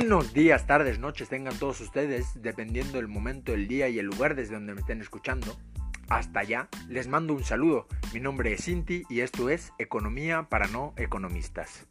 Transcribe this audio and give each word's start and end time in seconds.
Buenos 0.00 0.32
días, 0.32 0.64
tardes, 0.64 1.00
noches 1.00 1.28
tengan 1.28 1.58
todos 1.58 1.80
ustedes, 1.80 2.40
dependiendo 2.40 2.98
del 2.98 3.08
momento 3.08 3.50
del 3.50 3.66
día 3.66 3.88
y 3.88 3.98
el 3.98 4.06
lugar 4.06 4.36
desde 4.36 4.54
donde 4.54 4.72
me 4.72 4.80
estén 4.80 5.00
escuchando. 5.00 5.56
Hasta 6.08 6.38
allá, 6.38 6.68
les 6.88 7.08
mando 7.08 7.34
un 7.34 7.42
saludo. 7.42 7.88
Mi 8.14 8.20
nombre 8.20 8.52
es 8.52 8.64
Cinti 8.64 9.02
y 9.10 9.22
esto 9.22 9.50
es 9.50 9.72
Economía 9.76 10.46
para 10.48 10.68
no 10.68 10.94
economistas. 10.96 11.88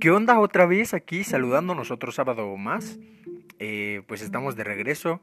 ¿Qué 0.00 0.10
onda 0.10 0.40
otra 0.40 0.66
vez 0.66 0.92
aquí 0.92 1.22
saludándonos 1.22 1.92
otro 1.92 2.10
sábado 2.10 2.56
más? 2.56 2.98
Eh, 3.60 4.02
pues 4.08 4.22
estamos 4.22 4.56
de 4.56 4.64
regreso 4.64 5.20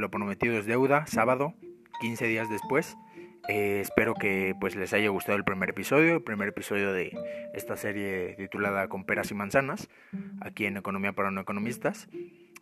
lo 0.00 0.10
prometido 0.10 0.58
es 0.58 0.66
deuda, 0.66 1.06
sábado, 1.06 1.54
15 2.00 2.26
días 2.26 2.48
después. 2.50 2.96
Eh, 3.48 3.80
espero 3.80 4.14
que 4.14 4.54
pues 4.60 4.76
les 4.76 4.92
haya 4.92 5.08
gustado 5.08 5.36
el 5.36 5.44
primer 5.44 5.70
episodio, 5.70 6.16
el 6.16 6.22
primer 6.22 6.48
episodio 6.48 6.92
de 6.92 7.16
esta 7.54 7.76
serie 7.76 8.34
titulada 8.36 8.88
Con 8.88 9.04
peras 9.04 9.30
y 9.30 9.34
manzanas, 9.34 9.88
aquí 10.40 10.66
en 10.66 10.76
Economía 10.76 11.12
para 11.12 11.30
no 11.30 11.40
economistas. 11.40 12.08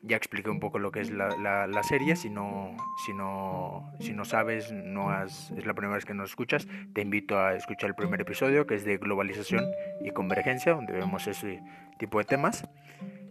Ya 0.02 0.16
expliqué 0.16 0.48
un 0.48 0.60
poco 0.60 0.78
lo 0.78 0.92
que 0.92 1.00
es 1.00 1.10
la, 1.10 1.28
la, 1.66 1.82
serie, 1.82 2.14
si 2.14 2.30
no, 2.30 2.76
si 3.04 3.12
no, 3.12 3.92
si 3.98 4.12
no 4.12 4.24
sabes, 4.24 4.70
no 4.70 5.10
has, 5.10 5.50
es 5.50 5.66
la 5.66 5.74
primera 5.74 5.96
vez 5.96 6.04
que 6.04 6.14
nos 6.14 6.30
escuchas, 6.30 6.68
te 6.92 7.00
invito 7.00 7.36
a 7.36 7.54
escuchar 7.54 7.90
el 7.90 7.96
primer 7.96 8.20
episodio 8.20 8.64
que 8.64 8.76
es 8.76 8.84
de 8.84 8.98
globalización 8.98 9.64
y 10.00 10.12
convergencia, 10.12 10.74
donde 10.74 10.92
vemos 10.92 11.26
ese 11.26 11.60
tipo 11.98 12.18
de 12.18 12.24
temas. 12.26 12.62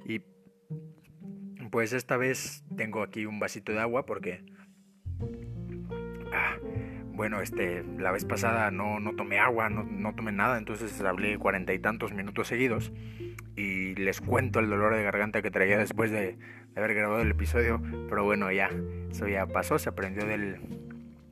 Y 0.05 0.21
pues 1.71 1.93
esta 1.93 2.17
vez 2.17 2.63
tengo 2.75 3.01
aquí 3.01 3.25
un 3.25 3.39
vasito 3.39 3.71
de 3.71 3.79
agua 3.79 4.05
porque... 4.05 4.43
Ah, 6.33 6.57
bueno, 7.13 7.41
este, 7.41 7.83
la 7.97 8.11
vez 8.11 8.25
pasada 8.25 8.69
no, 8.69 8.99
no 8.99 9.15
tomé 9.15 9.39
agua, 9.39 9.69
no, 9.69 9.83
no, 9.83 10.13
tomé 10.13 10.31
nada, 10.31 10.57
entonces 10.57 11.01
hablé 11.01 11.37
cuarenta 11.37 11.73
y 11.73 11.79
tantos 11.79 12.13
minutos 12.13 12.47
seguidos 12.47 12.91
y 13.55 13.95
les 13.95 14.21
cuento 14.21 14.59
el 14.59 14.69
dolor 14.69 14.93
de 14.93 15.03
garganta 15.03 15.41
que 15.41 15.49
traía 15.49 15.79
después 15.79 16.11
de, 16.11 16.37
haber 16.77 16.93
grabado 16.93 17.21
el 17.21 17.31
episodio, 17.31 17.81
pero 18.07 18.23
bueno, 18.23 18.51
ya, 18.51 18.69
eso 19.09 19.27
ya 19.27 19.47
pasó, 19.47 19.79
se 19.79 19.89
aprendió 19.89 20.27
del, 20.27 20.59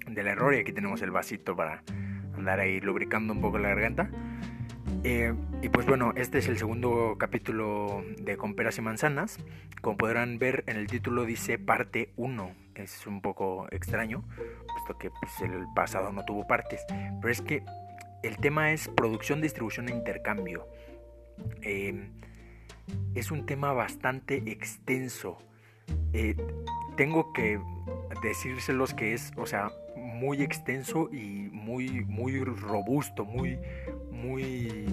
del 0.07 0.27
error 0.27 0.55
y 0.55 0.57
aquí 0.57 0.73
tenemos 0.73 1.01
el 1.03 1.11
vasito 1.11 1.55
para 1.55 1.83
andar 2.35 2.59
ahí 2.59 2.81
lubricando 2.81 3.33
un 3.33 3.41
poco 3.41 3.59
la 3.59 3.69
garganta. 3.69 4.09
Eh, 5.07 5.35
y 5.61 5.69
pues 5.69 5.85
bueno, 5.85 6.13
este 6.15 6.39
es 6.39 6.47
el 6.47 6.57
segundo 6.57 7.17
capítulo 7.19 8.03
de 8.17 8.37
Con 8.37 8.55
peras 8.55 8.79
y 8.79 8.81
manzanas. 8.81 9.37
Como 9.79 9.97
podrán 9.97 10.39
ver 10.39 10.63
en 10.65 10.77
el 10.77 10.87
título 10.87 11.25
dice 11.25 11.59
parte 11.59 12.11
1. 12.15 12.55
Es 12.73 13.05
un 13.05 13.21
poco 13.21 13.67
extraño, 13.69 14.23
puesto 14.67 14.97
que 14.97 15.11
pues, 15.11 15.41
el 15.41 15.67
pasado 15.75 16.11
no 16.11 16.25
tuvo 16.25 16.47
partes. 16.47 16.83
Pero 17.21 17.31
es 17.31 17.39
que 17.43 17.63
el 18.23 18.37
tema 18.37 18.71
es 18.71 18.87
producción, 18.87 19.41
distribución 19.41 19.89
e 19.89 19.91
intercambio. 19.91 20.67
Eh, 21.61 22.09
es 23.13 23.29
un 23.29 23.45
tema 23.45 23.73
bastante 23.73 24.37
extenso. 24.47 25.37
Eh, 26.13 26.35
tengo 26.97 27.31
que 27.31 27.59
decírselos 28.23 28.95
que 28.95 29.13
es, 29.13 29.33
o 29.37 29.45
sea, 29.45 29.69
muy 29.95 30.41
extenso 30.41 31.09
y 31.11 31.49
muy, 31.51 32.03
muy 32.05 32.43
robusto, 32.43 33.23
muy, 33.23 33.59
muy, 34.15 34.85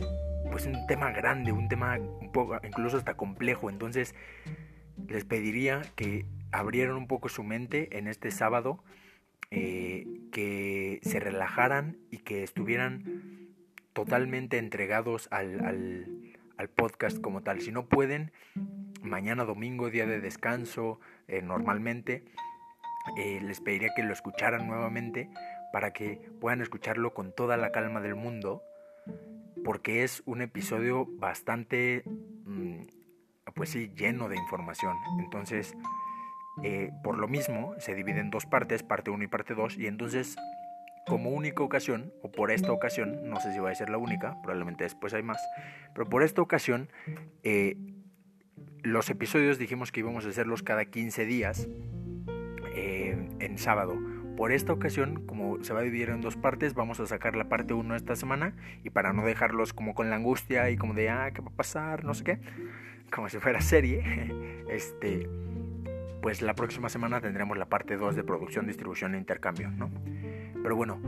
pues 0.50 0.66
un 0.66 0.86
tema 0.86 1.10
grande, 1.12 1.52
un 1.52 1.68
tema 1.68 1.98
un 1.98 2.30
poco, 2.32 2.58
incluso 2.62 2.96
hasta 2.96 3.14
complejo. 3.14 3.70
Entonces, 3.70 4.14
les 5.08 5.24
pediría 5.24 5.82
que 5.96 6.26
abrieran 6.50 6.96
un 6.96 7.06
poco 7.06 7.28
su 7.28 7.42
mente 7.42 7.96
en 7.98 8.08
este 8.08 8.30
sábado, 8.30 8.82
eh, 9.50 10.06
que 10.32 11.00
se 11.02 11.20
relajaran 11.20 11.98
y 12.10 12.18
que 12.18 12.42
estuvieran 12.42 13.52
totalmente 13.92 14.58
entregados 14.58 15.28
al, 15.30 15.64
al, 15.64 16.68
podcast 16.76 17.20
como 17.20 17.42
tal. 17.42 17.60
Si 17.60 17.72
no 17.72 17.86
pueden, 17.86 18.30
mañana 19.02 19.44
domingo, 19.44 19.90
día 19.90 20.06
de 20.06 20.20
descanso, 20.20 21.00
eh, 21.26 21.42
normalmente, 21.42 22.24
eh, 23.18 23.40
les 23.42 23.60
pediría 23.60 23.90
que 23.96 24.04
lo 24.04 24.12
escucharan 24.12 24.68
nuevamente 24.68 25.28
para 25.72 25.92
que 25.92 26.20
puedan 26.40 26.60
escucharlo 26.60 27.14
con 27.14 27.34
toda 27.34 27.56
la 27.56 27.72
calma 27.72 28.00
del 28.00 28.14
mundo 28.14 28.62
porque 29.64 30.02
es 30.04 30.22
un 30.26 30.42
episodio 30.42 31.06
bastante, 31.06 32.02
mm, 32.44 32.82
pues 33.54 33.70
sí, 33.70 33.92
lleno 33.96 34.28
de 34.28 34.36
información. 34.36 34.96
Entonces, 35.20 35.74
eh, 36.62 36.90
por 37.02 37.18
lo 37.18 37.28
mismo, 37.28 37.74
se 37.78 37.94
divide 37.94 38.20
en 38.20 38.30
dos 38.30 38.46
partes, 38.46 38.82
parte 38.82 39.10
1 39.10 39.24
y 39.24 39.26
parte 39.28 39.54
2, 39.54 39.78
y 39.78 39.86
entonces, 39.86 40.36
como 41.06 41.30
única 41.30 41.62
ocasión, 41.62 42.12
o 42.22 42.30
por 42.30 42.50
esta 42.50 42.72
ocasión, 42.72 43.28
no 43.28 43.40
sé 43.40 43.52
si 43.52 43.58
va 43.58 43.70
a 43.70 43.74
ser 43.74 43.90
la 43.90 43.98
única, 43.98 44.40
probablemente 44.42 44.84
después 44.84 45.14
hay 45.14 45.22
más, 45.22 45.42
pero 45.94 46.08
por 46.08 46.22
esta 46.22 46.42
ocasión, 46.42 46.90
eh, 47.42 47.76
los 48.82 49.08
episodios 49.10 49.58
dijimos 49.58 49.92
que 49.92 50.00
íbamos 50.00 50.26
a 50.26 50.28
hacerlos 50.28 50.62
cada 50.62 50.84
15 50.84 51.24
días 51.24 51.68
eh, 52.74 53.28
en 53.38 53.58
sábado 53.58 53.96
por 54.36 54.52
esta 54.52 54.72
ocasión, 54.72 55.26
como 55.26 55.62
se 55.62 55.72
va 55.72 55.80
a 55.80 55.82
dividir 55.82 56.10
en 56.10 56.20
dos 56.20 56.36
partes, 56.36 56.74
vamos 56.74 57.00
a 57.00 57.06
sacar 57.06 57.36
la 57.36 57.48
parte 57.48 57.74
1 57.74 57.94
esta 57.96 58.16
semana 58.16 58.54
y 58.82 58.90
para 58.90 59.12
no 59.12 59.24
dejarlos 59.24 59.72
como 59.72 59.94
con 59.94 60.10
la 60.10 60.16
angustia 60.16 60.70
y 60.70 60.76
como 60.76 60.94
de, 60.94 61.10
ah, 61.10 61.30
¿qué 61.32 61.42
va 61.42 61.48
a 61.48 61.56
pasar? 61.56 62.04
No 62.04 62.14
sé 62.14 62.24
qué, 62.24 62.38
como 63.10 63.28
si 63.28 63.38
fuera 63.38 63.60
serie, 63.60 64.64
este, 64.70 65.28
pues 66.22 66.42
la 66.42 66.54
próxima 66.54 66.88
semana 66.88 67.20
tendremos 67.20 67.58
la 67.58 67.66
parte 67.66 67.96
2 67.96 68.16
de 68.16 68.24
producción, 68.24 68.66
distribución 68.66 69.14
e 69.14 69.18
intercambio, 69.18 69.70
¿no? 69.70 69.90
Pero 70.62 70.76
bueno, 70.76 71.00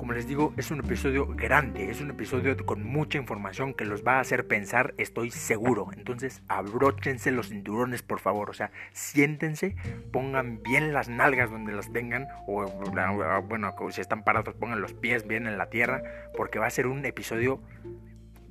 como 0.00 0.14
les 0.14 0.26
digo, 0.26 0.54
es 0.56 0.70
un 0.70 0.80
episodio 0.80 1.26
grande, 1.26 1.90
es 1.90 2.00
un 2.00 2.08
episodio 2.08 2.56
con 2.64 2.82
mucha 2.82 3.18
información 3.18 3.74
que 3.74 3.84
los 3.84 4.02
va 4.02 4.14
a 4.14 4.20
hacer 4.20 4.48
pensar, 4.48 4.94
estoy 4.96 5.30
seguro. 5.30 5.90
Entonces, 5.94 6.42
abróchense 6.48 7.30
los 7.30 7.50
cinturones, 7.50 8.02
por 8.02 8.18
favor. 8.18 8.48
O 8.48 8.54
sea, 8.54 8.70
siéntense, 8.94 9.76
pongan 10.10 10.62
bien 10.62 10.94
las 10.94 11.10
nalgas 11.10 11.50
donde 11.50 11.74
las 11.74 11.92
tengan, 11.92 12.28
o 12.46 12.64
bueno, 13.46 13.74
si 13.90 14.00
están 14.00 14.24
parados, 14.24 14.54
pongan 14.54 14.80
los 14.80 14.94
pies 14.94 15.28
bien 15.28 15.46
en 15.46 15.58
la 15.58 15.68
tierra, 15.68 16.02
porque 16.34 16.58
va 16.58 16.64
a 16.66 16.70
ser 16.70 16.86
un 16.86 17.04
episodio 17.04 17.60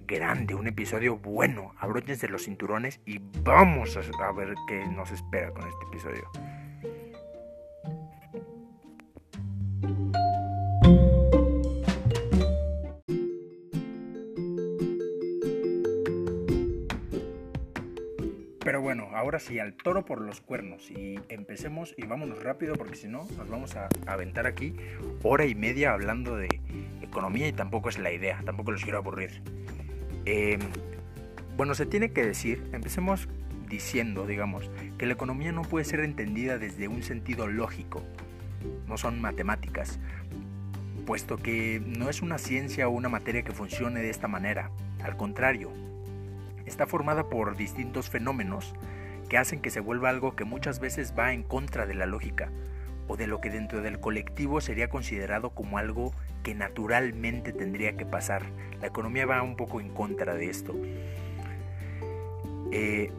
grande, 0.06 0.54
un 0.54 0.68
episodio 0.68 1.18
bueno. 1.18 1.74
Abróchense 1.80 2.30
los 2.30 2.44
cinturones 2.44 3.02
y 3.08 3.22
vamos 3.44 3.98
a 3.98 4.32
ver 4.34 4.54
qué 4.68 4.86
nos 4.86 5.10
espera 5.10 5.50
con 5.50 5.68
este 5.68 5.86
episodio. 5.88 6.30
Bueno, 18.90 19.10
ahora 19.14 19.38
sí, 19.38 19.60
al 19.60 19.76
toro 19.76 20.04
por 20.04 20.20
los 20.20 20.42
cuernos. 20.42 20.90
Y 20.90 21.20
empecemos 21.30 21.94
y 21.96 22.08
vámonos 22.08 22.42
rápido 22.42 22.74
porque 22.74 22.96
si 22.96 23.08
no 23.08 23.28
nos 23.38 23.48
vamos 23.48 23.76
a 23.76 23.88
aventar 24.08 24.48
aquí 24.48 24.74
hora 25.22 25.46
y 25.46 25.54
media 25.54 25.94
hablando 25.94 26.36
de 26.36 26.48
economía 27.00 27.48
y 27.48 27.54
tampoco 27.54 27.90
es 27.90 28.00
la 28.00 28.12
idea, 28.12 28.42
tampoco 28.44 28.72
los 28.72 28.82
quiero 28.82 28.98
aburrir. 28.98 29.44
Em, 30.26 30.60
bueno, 31.56 31.76
se 31.76 31.86
tiene 31.86 32.14
que 32.14 32.26
decir, 32.26 32.68
empecemos 32.74 33.30
diciendo, 33.70 34.26
digamos, 34.26 34.72
que 34.98 35.06
la 35.06 35.14
economía 35.14 35.52
no 35.52 35.62
puede 35.62 35.86
ser 35.86 36.00
entendida 36.00 36.58
desde 36.58 36.88
un 36.88 37.04
sentido 37.04 37.46
lógico, 37.46 38.02
no 38.88 38.98
son 38.98 39.22
matemáticas, 39.22 40.00
puesto 41.06 41.38
que 41.38 41.80
no 41.86 42.10
es 42.10 42.24
una 42.24 42.40
ciencia 42.40 42.88
o 42.88 42.92
una 42.92 43.08
materia 43.08 43.44
que 43.44 43.52
funcione 43.52 44.00
de 44.00 44.10
esta 44.10 44.28
manera, 44.28 44.72
al 45.04 45.16
contrario, 45.16 45.72
está 46.70 46.86
formada 46.86 47.30
por 47.30 47.58
distintos 47.58 48.10
fenómenos 48.10 48.74
que 49.28 49.38
hacen 49.38 49.62
que 49.62 49.70
se 49.70 49.80
vuelva 49.80 50.10
algo 50.10 50.36
que 50.36 50.46
muchas 50.46 50.80
veces 50.80 51.14
va 51.18 51.34
en 51.34 51.44
contra 51.44 51.86
de 51.86 51.96
la 51.96 52.06
lógica 52.06 52.50
o 53.08 53.18
de 53.18 53.28
lo 53.28 53.42
que 53.42 53.50
dentro 53.50 53.82
del 53.82 54.00
colectivo 54.00 54.62
sería 54.62 54.88
considerado 54.88 55.50
como 55.50 55.78
algo 55.78 56.14
que 56.44 56.54
naturalmente 56.54 57.52
tendría 57.52 57.98
que 57.98 58.06
pasar. 58.06 58.44
La 58.82 58.88
economía 58.88 59.26
va 59.26 59.42
un 59.42 59.56
poco 59.56 59.82
en 59.82 59.90
contra 59.90 60.36
de 60.36 60.50
esto. 60.50 60.76
Eh, 62.72 63.12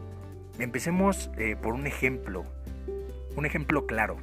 empecemos 0.59 1.29
eh, 1.37 1.57
por 1.61 1.73
un 1.73 1.87
ejemplo, 1.87 2.45
un 3.35 3.45
ejemplo 3.45 3.85
claro. 3.85 4.17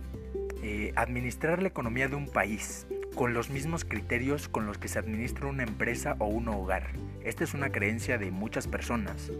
Eh, 0.62 0.92
administrar 0.96 1.62
la 1.62 1.68
economía 1.68 2.08
de 2.08 2.16
un 2.16 2.28
país 2.28 2.86
con 3.14 3.34
los 3.34 3.50
mismos 3.50 3.84
criterios 3.84 4.48
con 4.48 4.66
los 4.66 4.78
que 4.78 4.88
se 4.88 4.98
administra 4.98 5.46
una 5.46 5.64
empresa 5.64 6.16
o 6.18 6.26
un 6.26 6.48
hogar. 6.48 6.88
Esta 7.24 7.44
es 7.44 7.54
una 7.54 7.70
creencia 7.70 8.18
de 8.18 8.30
muchas 8.30 8.66
personas. 8.66 9.30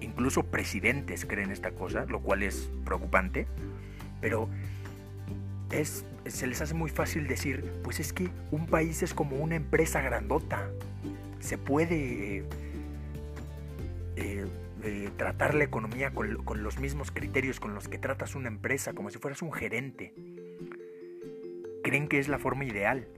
Incluso 0.00 0.44
presidentes 0.44 1.24
creen 1.24 1.50
esta 1.50 1.70
cosa, 1.72 2.04
lo 2.06 2.20
cual 2.20 2.42
es 2.42 2.70
preocupante. 2.84 3.46
Pero 4.20 4.48
se 6.26 6.46
les 6.46 6.60
hace 6.60 6.74
muy 6.74 6.90
fácil 6.90 7.26
decir, 7.26 7.72
pues 7.82 8.00
es 8.00 8.12
que 8.12 8.28
un 8.50 8.66
país 8.66 9.02
es 9.02 9.14
como 9.14 9.36
una 9.36 9.56
empresa 9.56 10.00
grandota. 10.00 10.68
Se 11.38 11.56
puede 11.56 12.44
eh, 14.16 14.46
eh, 14.82 15.10
tratar 15.16 15.54
la 15.54 15.64
economía 15.64 16.10
con, 16.10 16.44
con 16.44 16.62
los 16.62 16.78
mismos 16.78 17.10
criterios 17.10 17.60
con 17.60 17.74
los 17.74 17.88
que 17.88 17.98
tratas 17.98 18.34
una 18.34 18.48
empresa, 18.48 18.92
como 18.92 19.10
si 19.10 19.18
fueras 19.18 19.42
un 19.42 19.52
gerente. 19.52 20.12
Creen 21.82 22.08
que 22.08 22.18
es 22.18 22.28
la 22.28 22.38
forma 22.38 22.64
ideal, 22.64 23.08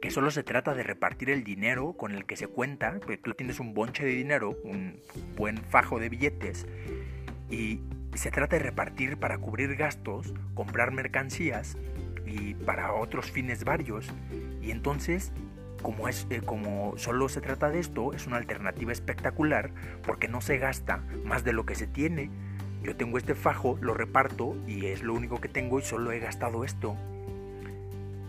que 0.00 0.10
solo 0.10 0.30
se 0.30 0.42
trata 0.42 0.74
de 0.74 0.82
repartir 0.82 1.30
el 1.30 1.44
dinero 1.44 1.94
con 1.94 2.12
el 2.12 2.26
que 2.26 2.36
se 2.36 2.48
cuenta, 2.48 2.98
tú 3.22 3.34
tienes 3.34 3.60
un 3.60 3.74
bonche 3.74 4.04
de 4.04 4.12
dinero, 4.12 4.56
un 4.64 5.00
buen 5.36 5.58
fajo 5.58 5.98
de 5.98 6.08
billetes, 6.08 6.66
y 7.50 7.80
se 8.14 8.30
trata 8.30 8.56
de 8.56 8.62
repartir 8.62 9.18
para 9.18 9.38
cubrir 9.38 9.76
gastos, 9.76 10.34
comprar 10.54 10.92
mercancías 10.92 11.76
y 12.24 12.54
para 12.54 12.92
otros 12.92 13.30
fines 13.30 13.64
varios. 13.64 14.08
Y 14.62 14.70
entonces, 14.70 15.32
como, 15.82 16.08
es, 16.08 16.26
eh, 16.30 16.40
como 16.44 16.94
solo 16.96 17.28
se 17.28 17.40
trata 17.40 17.70
de 17.70 17.78
esto, 17.78 18.12
es 18.12 18.26
una 18.26 18.36
alternativa 18.36 18.92
espectacular 18.92 19.70
porque 20.04 20.28
no 20.28 20.40
se 20.40 20.58
gasta 20.58 21.04
más 21.24 21.44
de 21.44 21.52
lo 21.52 21.66
que 21.66 21.74
se 21.74 21.86
tiene. 21.86 22.30
Yo 22.82 22.96
tengo 22.96 23.18
este 23.18 23.34
fajo, 23.34 23.78
lo 23.80 23.94
reparto 23.94 24.56
y 24.66 24.86
es 24.86 25.02
lo 25.02 25.14
único 25.14 25.40
que 25.40 25.48
tengo 25.48 25.78
y 25.78 25.82
solo 25.82 26.12
he 26.12 26.18
gastado 26.18 26.64
esto. 26.64 26.96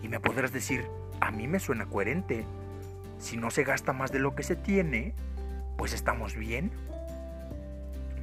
Y 0.02 0.08
me 0.08 0.20
podrás 0.20 0.52
decir, 0.52 0.86
a 1.20 1.30
mí 1.30 1.46
me 1.48 1.60
suena 1.60 1.86
coherente. 1.86 2.44
Si 3.18 3.36
no 3.36 3.50
se 3.50 3.64
gasta 3.64 3.92
más 3.92 4.12
de 4.12 4.20
lo 4.20 4.34
que 4.34 4.42
se 4.42 4.56
tiene, 4.56 5.14
pues 5.76 5.92
estamos 5.92 6.36
bien. 6.36 6.70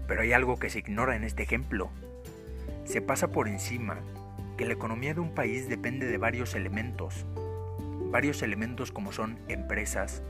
Pero 0.07 0.21
hay 0.21 0.33
algo 0.33 0.57
que 0.57 0.69
se 0.69 0.79
ignora 0.79 1.15
en 1.15 1.23
este 1.23 1.43
ejemplo. 1.43 1.89
Se 2.85 3.01
pasa 3.01 3.29
por 3.29 3.47
encima 3.47 3.99
que 4.57 4.65
la 4.65 4.73
economía 4.73 5.13
de 5.13 5.19
un 5.19 5.33
país 5.33 5.67
depende 5.67 6.05
de 6.05 6.17
varios 6.17 6.55
elementos. 6.55 7.25
Varios 8.11 8.41
elementos 8.41 8.91
como 8.91 9.11
son 9.11 9.37
empresas, 9.47 10.21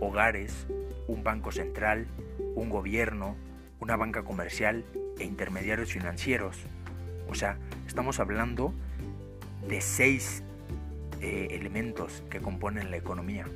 hogares, 0.00 0.66
un 1.08 1.22
banco 1.22 1.52
central, 1.52 2.06
un 2.54 2.70
gobierno, 2.70 3.36
una 3.80 3.96
banca 3.96 4.22
comercial 4.22 4.84
e 5.18 5.24
intermediarios 5.24 5.92
financieros. 5.92 6.56
O 7.28 7.34
sea, 7.34 7.58
estamos 7.86 8.20
hablando 8.20 8.72
de 9.68 9.80
seis 9.80 10.42
eh, 11.20 11.48
elementos 11.50 12.22
que 12.30 12.40
componen 12.40 12.90
la 12.90 12.96
economía. 12.96 13.46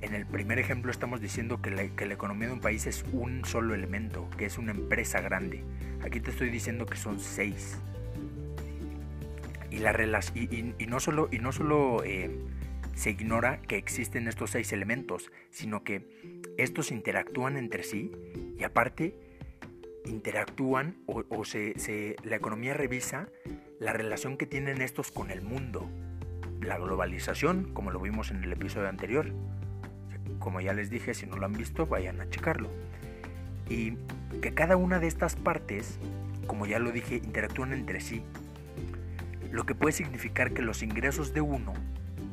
En 0.00 0.14
el 0.14 0.26
primer 0.26 0.58
ejemplo 0.58 0.90
estamos 0.90 1.20
diciendo 1.20 1.60
que 1.60 1.70
la, 1.70 1.82
economía 1.82 2.48
de 2.48 2.54
un 2.54 2.60
país 2.60 2.86
es 2.86 3.04
un 3.12 3.44
solo 3.44 3.74
elemento, 3.74 4.28
que 4.36 4.46
es 4.46 4.56
una 4.56 4.72
empresa 4.72 5.20
grande. 5.20 5.64
Aquí 6.02 6.20
te 6.20 6.30
estoy 6.30 6.50
diciendo 6.50 6.86
que 6.86 6.96
son 6.96 7.18
seis. 7.18 7.76
Y, 9.70 9.78
la 9.78 9.92
y, 10.34 10.86
no 10.86 11.00
solo, 11.00 11.28
y 11.30 11.38
no 11.38 11.52
solo 11.52 12.02
eh, 12.04 12.30
se 12.94 13.10
ignora 13.10 13.60
que 13.60 13.76
existen 13.76 14.28
estos 14.28 14.50
seis 14.50 14.72
elementos, 14.72 15.30
sino 15.50 15.84
que 15.84 16.08
estos 16.56 16.90
interactúan 16.90 17.56
entre 17.56 17.82
sí 17.82 18.10
y 18.58 18.64
aparte 18.64 19.14
interactúan 20.04 20.96
o, 21.06 21.44
se, 21.44 22.16
la 22.24 22.36
economía 22.36 22.74
revisa 22.74 23.28
la 23.80 23.92
relación 23.92 24.36
que 24.36 24.46
tienen 24.46 24.82
estos 24.82 25.10
con 25.12 25.30
el 25.30 25.42
mundo. 25.42 25.88
La 26.60 26.78
globalización, 26.78 27.72
como 27.72 27.90
lo 27.90 28.00
vimos 28.00 28.30
en 28.30 28.42
el 28.42 28.52
episodio 28.52 28.88
anterior. 28.88 29.32
Como 30.38 30.60
ya 30.60 30.72
les 30.72 30.90
dije, 30.90 31.14
si 31.14 31.26
no 31.26 31.36
lo 31.36 31.46
han 31.46 31.52
visto, 31.52 31.86
vayan 31.86 32.20
a 32.20 32.28
checarlo. 32.28 32.68
Y 33.68 33.96
que 34.42 34.54
cada 34.54 34.76
una 34.76 34.98
de 34.98 35.06
estas 35.06 35.36
partes, 35.36 35.98
como 36.46 36.66
ya 36.66 36.78
lo 36.78 36.90
dije, 36.90 37.16
interactúan 37.16 37.72
entre 37.72 38.00
sí. 38.00 38.22
Lo 39.52 39.64
que 39.64 39.74
puede 39.74 39.92
significar 39.92 40.52
que 40.52 40.62
los 40.62 40.82
ingresos 40.82 41.32
de 41.32 41.40
uno 41.40 41.72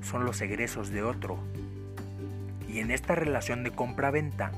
son 0.02 0.26
los 0.26 0.42
egresos 0.42 0.90
de 0.90 1.04
otro. 1.04 1.38
Y 2.68 2.80
en 2.80 2.92
esta 2.92 3.16
relación 3.16 3.64
de 3.64 3.72
compra-venta 3.72 4.52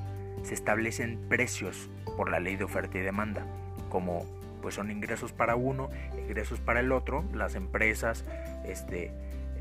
se 0.44 0.54
establecen 0.54 1.20
precios 1.28 1.90
por 2.16 2.32
la 2.32 2.40
ley 2.40 2.56
de 2.56 2.64
oferta 2.64 2.98
y 2.98 3.02
demanda, 3.02 3.46
como 3.90 4.26
pues 4.68 4.76
son 4.76 4.92
ingresos 4.92 5.32
para 5.32 5.56
uno, 5.56 5.90
ingresos 6.18 6.60
para 6.60 6.82
el 6.82 6.92
otro, 6.92 7.24
las 7.34 7.56
empresas, 7.56 8.26
este, 8.66 9.14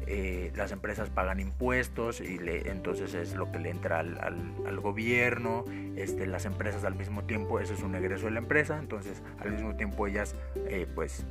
eh, 0.08 0.50
las 0.56 0.72
empresas 0.72 1.10
pagan 1.10 1.38
impuestos 1.38 2.20
y 2.20 2.38
le, 2.40 2.72
entonces 2.72 3.14
es 3.14 3.36
lo 3.36 3.52
que 3.52 3.60
le 3.60 3.70
entra 3.70 4.00
al, 4.00 4.18
al, 4.18 4.80
gobierno, 4.80 5.64
este, 5.94 6.26
las 6.26 6.44
empresas 6.44 6.82
al 6.82 6.96
mismo 6.96 7.22
tiempo, 7.22 7.60
ese 7.60 7.74
es 7.74 7.84
un 7.84 7.94
egreso 7.94 8.24
de 8.24 8.32
la 8.32 8.40
empresa, 8.40 8.80
entonces 8.80 9.22
al 9.38 9.52
mismo 9.52 9.76
tiempo 9.76 10.08
ellas 10.08 10.34
eh, 10.56 10.88
pues 10.92 11.24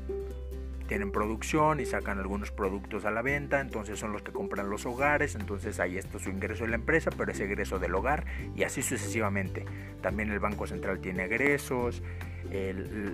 tienen 0.88 1.12
producción 1.12 1.80
y 1.80 1.86
sacan 1.86 2.20
algunos 2.20 2.52
productos 2.52 3.06
a 3.06 3.12
la 3.12 3.22
venta, 3.22 3.60
entonces 3.60 4.00
son 4.00 4.12
los 4.12 4.22
que 4.22 4.32
compran 4.32 4.70
los 4.70 4.86
hogares, 4.86 5.36
entonces 5.36 5.80
ahí 5.80 5.98
está 5.98 6.20
su 6.20 6.30
ingreso 6.30 6.64
de 6.64 6.70
la 6.70 6.76
empresa, 6.76 7.10
pero 7.18 7.32
es 7.32 7.40
egreso 7.40 7.80
del 7.80 7.96
hogar 7.96 8.26
y 8.56 8.64
así 8.64 8.82
sucesivamente. 8.82 9.66
También 10.02 10.30
el 10.30 10.40
Banco 10.40 10.68
Central 10.68 11.00
tiene 11.00 11.26
egresos, 11.26 12.04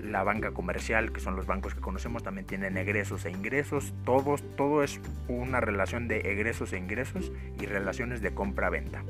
la 0.03 0.23
banca 0.23 0.51
comercial, 0.51 1.11
que 1.11 1.21
son 1.21 1.35
los 1.35 1.45
bancos 1.45 1.73
que 1.73 1.81
conocemos, 1.81 2.23
también 2.23 2.45
tienen 2.45 2.77
egresos 2.77 3.25
e 3.25 3.31
ingresos, 3.31 3.93
todos, 4.03 4.43
todo 4.55 4.83
es 4.83 4.99
una 5.27 5.61
relación 5.61 6.07
de 6.07 6.19
egresos 6.31 6.73
e 6.73 6.77
ingresos 6.77 7.31
y 7.59 7.65
relaciones 7.65 8.21
de 8.21 8.33
compra-venta. 8.33 9.03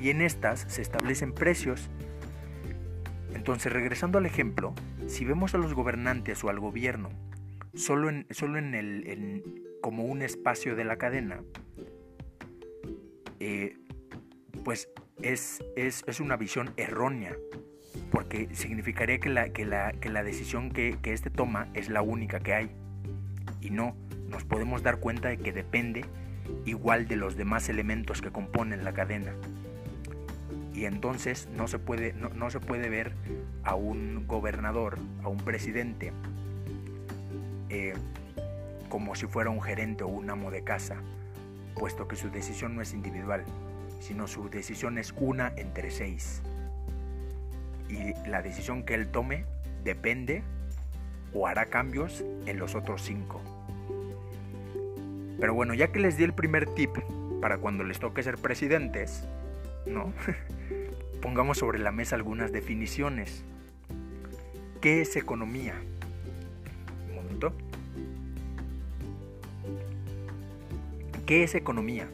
Y 0.00 0.10
en 0.10 0.22
estas 0.22 0.60
se 0.60 0.82
establecen 0.82 1.32
precios. 1.32 1.90
Entonces, 3.34 3.72
regresando 3.72 4.18
al 4.18 4.26
ejemplo, 4.26 4.74
si 5.06 5.24
vemos 5.24 5.54
a 5.54 5.58
los 5.58 5.74
gobernantes 5.74 6.42
o 6.44 6.48
al 6.48 6.60
gobierno 6.60 7.10
solo 7.74 8.08
en, 8.08 8.26
solo 8.30 8.58
en 8.58 8.74
el, 8.74 9.64
como 9.80 10.04
un 10.04 10.22
espacio 10.22 10.76
de 10.76 10.84
la 10.84 10.96
cadena, 10.96 11.42
eh, 13.40 13.76
pues 14.64 14.88
es, 15.22 15.62
es, 15.76 16.04
es, 16.06 16.20
una 16.20 16.36
visión 16.36 16.72
errónea, 16.76 17.36
porque 18.10 18.48
significaría 18.52 19.18
que 19.18 19.28
la, 19.28 19.50
que 19.50 19.64
la, 19.64 19.92
que 19.92 20.08
la 20.08 20.22
decisión 20.22 20.70
que, 20.70 20.98
que 21.02 21.12
este 21.12 21.30
toma 21.30 21.68
es 21.74 21.88
la 21.88 22.02
única 22.02 22.40
que 22.40 22.54
hay. 22.54 22.70
Y 23.60 23.70
no, 23.70 23.96
nos 24.28 24.44
podemos 24.44 24.82
dar 24.82 24.98
cuenta 24.98 25.28
de 25.28 25.38
que 25.38 25.52
depende 25.52 26.04
igual 26.64 27.08
de 27.08 27.16
los 27.16 27.36
demás 27.36 27.68
elementos 27.68 28.22
que 28.22 28.30
componen 28.30 28.84
la 28.84 28.92
cadena. 28.92 29.32
Y 30.74 30.84
entonces 30.84 31.48
no 31.56 31.66
se 31.66 31.78
puede, 31.78 32.12
no, 32.12 32.28
no 32.30 32.50
se 32.50 32.60
puede 32.60 32.88
ver 32.88 33.12
a 33.64 33.74
un 33.74 34.26
gobernador, 34.26 34.98
a 35.24 35.28
un 35.28 35.38
presidente, 35.38 36.12
eh, 37.68 37.94
como 38.88 39.14
si 39.14 39.26
fuera 39.26 39.50
un 39.50 39.62
gerente 39.62 40.04
o 40.04 40.08
un 40.08 40.30
amo 40.30 40.50
de 40.50 40.62
casa, 40.62 40.96
puesto 41.74 42.08
que 42.08 42.16
su 42.16 42.30
decisión 42.30 42.74
no 42.74 42.82
es 42.82 42.92
individual, 42.92 43.44
sino 44.00 44.26
su 44.26 44.48
decisión 44.48 44.98
es 44.98 45.14
una 45.16 45.52
entre 45.56 45.90
seis. 45.90 46.42
Y 47.88 48.14
la 48.28 48.42
decisión 48.42 48.82
que 48.84 48.94
él 48.94 49.08
tome 49.08 49.44
depende 49.84 50.42
o 51.32 51.46
hará 51.46 51.66
cambios 51.66 52.24
en 52.46 52.58
los 52.58 52.74
otros 52.74 53.02
cinco. 53.02 53.40
Pero 55.38 55.54
bueno, 55.54 55.74
ya 55.74 55.92
que 55.92 56.00
les 56.00 56.16
di 56.16 56.24
el 56.24 56.32
primer 56.32 56.66
tip 56.74 56.90
para 57.40 57.58
cuando 57.58 57.84
les 57.84 57.98
toque 57.98 58.22
ser 58.22 58.38
presidentes, 58.38 59.24
¿no? 59.86 60.12
Pongamos 61.22 61.58
sobre 61.58 61.78
la 61.78 61.92
mesa 61.92 62.16
algunas 62.16 62.52
definiciones. 62.52 63.44
¿Qué 64.80 65.00
es 65.00 65.16
economía? 65.16 65.74
¿Qué 71.28 71.42
es 71.42 71.54
economía? 71.54 72.08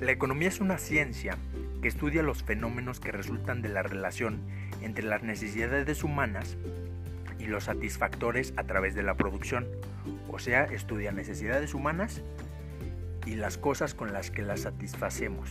La 0.00 0.12
economía 0.12 0.46
es 0.46 0.60
una 0.60 0.78
ciencia 0.78 1.36
que 1.82 1.88
estudia 1.88 2.22
los 2.22 2.44
fenómenos 2.44 3.00
que 3.00 3.10
resultan 3.10 3.62
de 3.62 3.68
la 3.68 3.82
relación 3.82 4.42
entre 4.80 5.04
las 5.04 5.24
necesidades 5.24 6.04
humanas 6.04 6.56
y 7.40 7.46
los 7.46 7.64
satisfactores 7.64 8.54
a 8.56 8.62
través 8.62 8.94
de 8.94 9.02
la 9.02 9.16
producción. 9.16 9.66
O 10.28 10.38
sea, 10.38 10.66
estudia 10.66 11.10
necesidades 11.10 11.74
humanas 11.74 12.22
y 13.26 13.34
las 13.34 13.58
cosas 13.58 13.92
con 13.92 14.12
las 14.12 14.30
que 14.30 14.42
las 14.42 14.60
satisfacemos. 14.60 15.50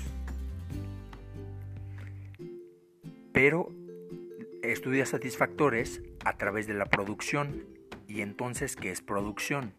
Pero 3.34 3.68
estudia 4.64 5.06
satisfactores 5.06 6.02
a 6.24 6.38
través 6.38 6.68
de 6.68 6.74
la 6.74 6.86
producción 6.86 7.66
¿Y 8.08 8.22
entonces 8.22 8.78
qué 8.78 8.92
es 8.92 9.02
producción? 9.02 9.74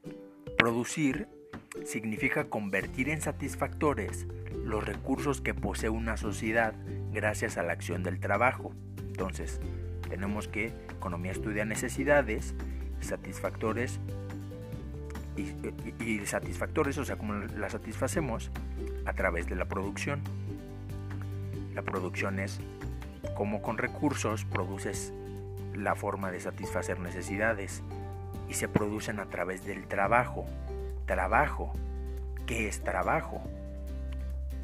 Producir 0.59 1.27
significa 1.85 2.45
convertir 2.49 3.09
en 3.09 3.21
satisfactores 3.21 4.27
los 4.65 4.85
recursos 4.85 5.41
que 5.41 5.55
posee 5.55 5.91
una 5.91 6.17
sociedad 6.17 6.75
gracias 7.13 7.57
a 7.57 7.63
la 7.63 7.73
acción 7.73 8.03
del 8.03 8.21
trabajo. 8.21 8.73
Entonces, 8.99 9.61
tenemos 10.09 10.49
que 10.49 10.73
economía 10.91 11.33
estudia 11.33 11.65
necesidades, 11.65 12.55
satisfactores 13.01 14.01
y, 15.37 16.27
satisfactores, 16.27 16.99
o 16.99 17.05
sea, 17.05 17.17
como 17.17 17.35
las 17.35 17.73
satisfacemos 17.73 18.51
a 19.05 19.13
través 19.13 19.47
de 19.47 19.57
la 19.57 19.67
producción. 19.67 20.21
La 21.75 21.83
producción 21.83 22.39
es 22.39 22.61
como 23.37 23.61
con 23.63 23.79
recursos 23.79 24.45
produces 24.45 25.13
la 25.75 25.95
forma 25.95 26.31
de 26.31 26.41
satisfacer 26.41 26.99
necesidades 27.01 27.83
y 28.49 28.55
se 28.55 28.69
producen 28.69 29.21
a 29.21 29.27
través 29.27 29.65
del 29.65 29.87
trabajo. 29.87 30.47
Trabajo. 31.07 31.73
¿Qué 32.47 32.67
es 32.67 32.83
trabajo? 32.83 33.41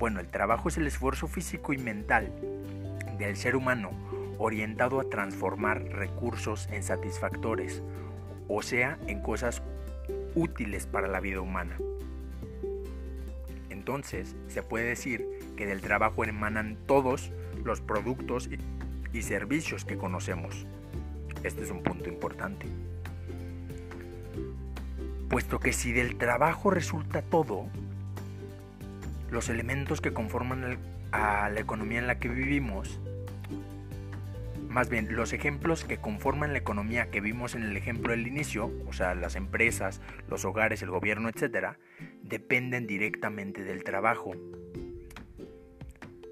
Bueno, 0.00 0.18
el 0.18 0.26
trabajo 0.26 0.68
es 0.68 0.76
el 0.76 0.88
esfuerzo 0.88 1.28
físico 1.28 1.72
y 1.72 1.78
mental 1.78 2.32
del 3.16 3.36
ser 3.36 3.54
humano 3.54 3.90
orientado 4.38 4.98
a 4.98 5.08
transformar 5.08 5.84
recursos 5.84 6.68
en 6.72 6.82
satisfactores, 6.82 7.80
o 8.48 8.60
sea, 8.60 8.98
en 9.06 9.22
cosas 9.22 9.62
útiles 10.34 10.86
para 10.86 11.06
la 11.06 11.20
vida 11.20 11.40
humana. 11.40 11.78
Entonces, 13.70 14.34
se 14.48 14.64
puede 14.64 14.86
decir 14.86 15.24
que 15.56 15.66
del 15.66 15.80
trabajo 15.80 16.24
emanan 16.24 16.76
todos 16.86 17.30
los 17.62 17.80
productos 17.80 18.50
y 19.12 19.22
servicios 19.22 19.84
que 19.84 19.96
conocemos. 19.96 20.66
Este 21.44 21.62
es 21.62 21.70
un 21.70 21.84
punto 21.84 22.08
importante. 22.08 22.66
Puesto 25.32 25.60
que 25.60 25.72
si 25.72 25.92
del 25.92 26.18
trabajo 26.18 26.70
resulta 26.70 27.22
todo, 27.22 27.66
los 29.30 29.48
elementos 29.48 30.02
que 30.02 30.12
conforman 30.12 30.76
a 31.10 31.48
la 31.48 31.58
economía 31.58 32.00
en 32.00 32.06
la 32.06 32.18
que 32.18 32.28
vivimos, 32.28 33.00
más 34.68 34.90
bien 34.90 35.16
los 35.16 35.32
ejemplos 35.32 35.84
que 35.84 35.96
conforman 35.96 36.52
la 36.52 36.58
economía 36.58 37.10
que 37.10 37.22
vimos 37.22 37.54
en 37.54 37.62
el 37.62 37.78
ejemplo 37.78 38.10
del 38.10 38.26
inicio, 38.26 38.70
o 38.86 38.92
sea, 38.92 39.14
las 39.14 39.34
empresas, 39.34 40.02
los 40.28 40.44
hogares, 40.44 40.82
el 40.82 40.90
gobierno, 40.90 41.30
etc., 41.30 41.78
dependen 42.22 42.86
directamente 42.86 43.64
del 43.64 43.84
trabajo. 43.84 44.32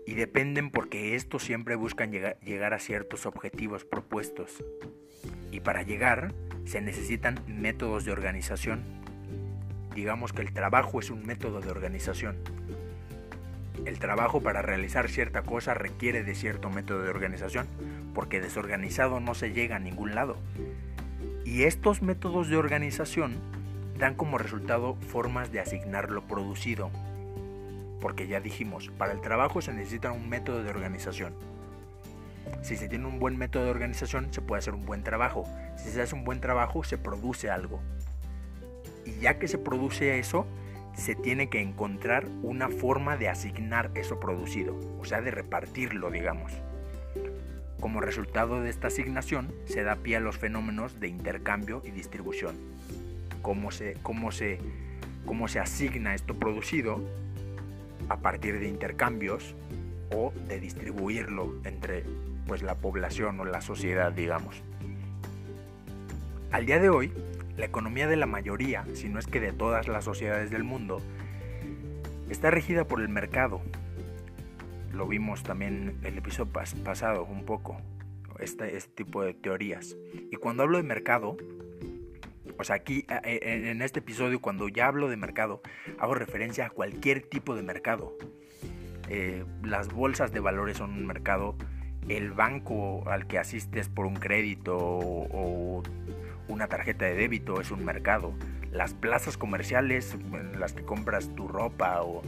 Y 0.06 0.12
dependen 0.12 0.70
porque 0.70 1.14
estos 1.14 1.42
siempre 1.42 1.74
buscan 1.74 2.12
llegar, 2.12 2.38
llegar 2.40 2.74
a 2.74 2.78
ciertos 2.78 3.24
objetivos 3.24 3.86
propuestos. 3.86 4.62
Y 5.50 5.60
para 5.60 5.82
llegar 5.82 6.32
se 6.64 6.80
necesitan 6.80 7.40
métodos 7.46 8.04
de 8.04 8.12
organización. 8.12 8.82
Digamos 9.94 10.32
que 10.32 10.42
el 10.42 10.52
trabajo 10.52 11.00
es 11.00 11.10
un 11.10 11.26
método 11.26 11.60
de 11.60 11.70
organización. 11.70 12.36
El 13.86 13.98
trabajo 13.98 14.42
para 14.42 14.62
realizar 14.62 15.08
cierta 15.08 15.42
cosa 15.42 15.74
requiere 15.74 16.22
de 16.22 16.34
cierto 16.34 16.70
método 16.70 17.02
de 17.02 17.10
organización, 17.10 17.66
porque 18.14 18.40
desorganizado 18.40 19.20
no 19.20 19.34
se 19.34 19.52
llega 19.52 19.76
a 19.76 19.80
ningún 19.80 20.14
lado. 20.14 20.36
Y 21.44 21.62
estos 21.62 22.02
métodos 22.02 22.48
de 22.48 22.56
organización 22.56 23.38
dan 23.98 24.14
como 24.14 24.38
resultado 24.38 24.94
formas 24.94 25.50
de 25.50 25.60
asignar 25.60 26.10
lo 26.10 26.22
producido. 26.22 26.90
Porque 28.00 28.28
ya 28.28 28.40
dijimos, 28.40 28.90
para 28.96 29.12
el 29.12 29.20
trabajo 29.20 29.60
se 29.60 29.72
necesita 29.72 30.12
un 30.12 30.28
método 30.28 30.62
de 30.62 30.70
organización. 30.70 31.34
Si 32.62 32.76
se 32.76 32.88
tiene 32.88 33.06
un 33.06 33.18
buen 33.18 33.36
método 33.36 33.64
de 33.64 33.70
organización, 33.70 34.32
se 34.32 34.40
puede 34.40 34.60
hacer 34.60 34.74
un 34.74 34.84
buen 34.84 35.02
trabajo. 35.02 35.44
Si 35.76 35.90
se 35.90 36.02
hace 36.02 36.14
un 36.14 36.24
buen 36.24 36.40
trabajo, 36.40 36.84
se 36.84 36.98
produce 36.98 37.50
algo. 37.50 37.80
Y 39.06 39.20
ya 39.20 39.38
que 39.38 39.48
se 39.48 39.58
produce 39.58 40.18
eso, 40.18 40.46
se 40.94 41.14
tiene 41.14 41.48
que 41.48 41.60
encontrar 41.60 42.26
una 42.42 42.68
forma 42.68 43.16
de 43.16 43.28
asignar 43.28 43.90
eso 43.94 44.20
producido, 44.20 44.78
o 45.00 45.04
sea, 45.04 45.20
de 45.20 45.30
repartirlo, 45.30 46.10
digamos. 46.10 46.52
Como 47.80 48.00
resultado 48.02 48.60
de 48.60 48.68
esta 48.68 48.88
asignación, 48.88 49.52
se 49.64 49.82
da 49.82 49.96
pie 49.96 50.16
a 50.16 50.20
los 50.20 50.36
fenómenos 50.36 51.00
de 51.00 51.08
intercambio 51.08 51.82
y 51.84 51.90
distribución. 51.90 52.56
Cómo 53.40 53.70
se, 53.70 53.94
cómo 54.02 54.32
se, 54.32 54.58
cómo 55.24 55.48
se 55.48 55.60
asigna 55.60 56.14
esto 56.14 56.34
producido 56.34 57.00
a 58.10 58.18
partir 58.18 58.60
de 58.60 58.68
intercambios 58.68 59.54
o 60.14 60.32
de 60.46 60.60
distribuirlo 60.60 61.54
entre 61.64 62.04
pues 62.50 62.64
la 62.64 62.74
población 62.74 63.38
o 63.38 63.44
la 63.44 63.60
sociedad, 63.60 64.10
digamos. 64.10 64.64
Al 66.50 66.66
día 66.66 66.80
de 66.80 66.88
hoy, 66.88 67.12
la 67.56 67.66
economía 67.66 68.08
de 68.08 68.16
la 68.16 68.26
mayoría, 68.26 68.84
si 68.92 69.08
no 69.08 69.20
es 69.20 69.28
que 69.28 69.38
de 69.38 69.52
todas 69.52 69.86
las 69.86 70.02
sociedades 70.04 70.50
del 70.50 70.64
mundo, 70.64 71.00
está 72.28 72.50
regida 72.50 72.88
por 72.88 73.02
el 73.02 73.08
mercado. 73.08 73.62
Lo 74.92 75.06
vimos 75.06 75.44
también 75.44 75.96
en 76.00 76.06
el 76.06 76.18
episodio 76.18 76.50
pasado 76.82 77.22
un 77.22 77.44
poco, 77.44 77.80
este, 78.40 78.76
este 78.76 79.04
tipo 79.04 79.22
de 79.22 79.32
teorías. 79.32 79.96
Y 80.32 80.34
cuando 80.34 80.64
hablo 80.64 80.78
de 80.78 80.82
mercado, 80.82 81.36
o 82.58 82.64
sea, 82.64 82.74
aquí 82.74 83.06
en 83.08 83.80
este 83.80 84.00
episodio 84.00 84.40
cuando 84.40 84.68
ya 84.68 84.88
hablo 84.88 85.08
de 85.08 85.16
mercado, 85.16 85.62
hago 86.00 86.16
referencia 86.16 86.66
a 86.66 86.70
cualquier 86.70 87.22
tipo 87.22 87.54
de 87.54 87.62
mercado. 87.62 88.12
Eh, 89.08 89.44
las 89.62 89.86
bolsas 89.86 90.32
de 90.32 90.40
valores 90.40 90.78
son 90.78 90.90
un 90.90 91.06
mercado 91.06 91.54
el 92.08 92.32
banco 92.32 93.08
al 93.08 93.26
que 93.26 93.38
asistes 93.38 93.88
por 93.88 94.06
un 94.06 94.14
crédito 94.14 94.76
o 94.78 95.82
una 96.48 96.66
tarjeta 96.66 97.04
de 97.04 97.14
débito 97.14 97.60
es 97.60 97.70
un 97.70 97.84
mercado. 97.84 98.32
Las 98.72 98.94
plazas 98.94 99.36
comerciales 99.36 100.16
en 100.32 100.60
las 100.60 100.72
que 100.72 100.82
compras 100.82 101.30
tu 101.34 101.48
ropa 101.48 102.02
o 102.02 102.22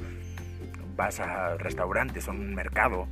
vas 0.96 1.20
a 1.20 1.56
restaurantes 1.56 2.24
son 2.24 2.40
un 2.40 2.54
mercado. 2.54 3.06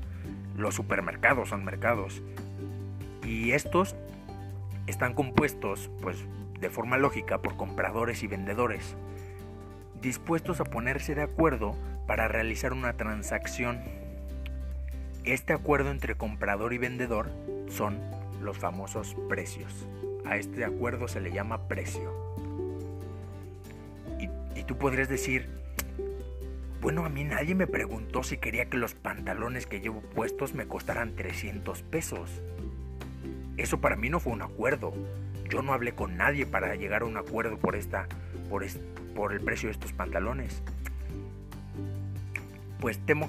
Los 0.56 0.74
supermercados 0.74 1.48
son 1.48 1.64
mercados. 1.64 2.22
Y 3.24 3.52
estos 3.52 3.96
están 4.86 5.14
compuestos, 5.14 5.90
pues, 6.00 6.24
de 6.60 6.70
forma 6.70 6.98
lógica 6.98 7.38
por 7.38 7.56
compradores 7.56 8.22
y 8.22 8.26
vendedores, 8.26 8.96
dispuestos 10.00 10.60
a 10.60 10.64
ponerse 10.64 11.14
de 11.14 11.22
acuerdo 11.22 11.74
para 12.06 12.28
realizar 12.28 12.72
una 12.72 12.96
transacción 12.96 13.80
este 15.24 15.52
acuerdo 15.52 15.90
entre 15.90 16.14
comprador 16.14 16.72
y 16.72 16.78
vendedor 16.78 17.30
son 17.68 17.98
los 18.42 18.58
famosos 18.58 19.16
precios. 19.28 19.86
A 20.24 20.36
este 20.36 20.64
acuerdo 20.64 21.08
se 21.08 21.20
le 21.20 21.32
llama 21.32 21.68
precio. 21.68 22.12
Y, 24.54 24.62
tú 24.64 24.76
podrías 24.76 25.08
decir, 25.08 25.48
bueno, 26.80 27.04
a 27.04 27.08
mí 27.08 27.24
nadie 27.24 27.54
me 27.54 27.66
preguntó 27.66 28.22
si 28.22 28.36
quería 28.36 28.66
que 28.66 28.76
los 28.76 28.94
pantalones 28.94 29.66
que 29.66 29.80
llevo 29.80 30.00
puestos 30.00 30.54
me 30.54 30.66
costaran 30.66 31.16
300 31.16 31.82
pesos. 31.82 32.42
Eso 33.56 33.80
para 33.80 33.96
mí 33.96 34.08
no 34.08 34.20
fue 34.20 34.32
un 34.32 34.42
acuerdo. 34.42 34.92
Yo 35.48 35.62
no 35.62 35.72
hablé 35.72 35.92
con 35.92 36.16
nadie 36.16 36.46
para 36.46 36.74
llegar 36.76 37.02
a 37.02 37.06
un 37.06 37.16
acuerdo 37.16 37.58
por 37.58 37.74
esta 37.74 38.06
por, 38.48 38.64
por 39.14 39.32
el 39.32 39.40
precio 39.40 39.68
de 39.68 39.72
estos 39.72 39.92
pantalones. 39.92 40.62
Pues 42.80 42.98
temo 43.04 43.28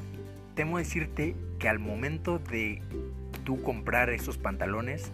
temo 0.55 0.77
decirte 0.77 1.35
que 1.59 1.69
al 1.69 1.79
momento 1.79 2.39
de 2.39 2.81
tú 3.43 3.61
comprar 3.61 4.09
esos 4.09 4.37
pantalones, 4.37 5.11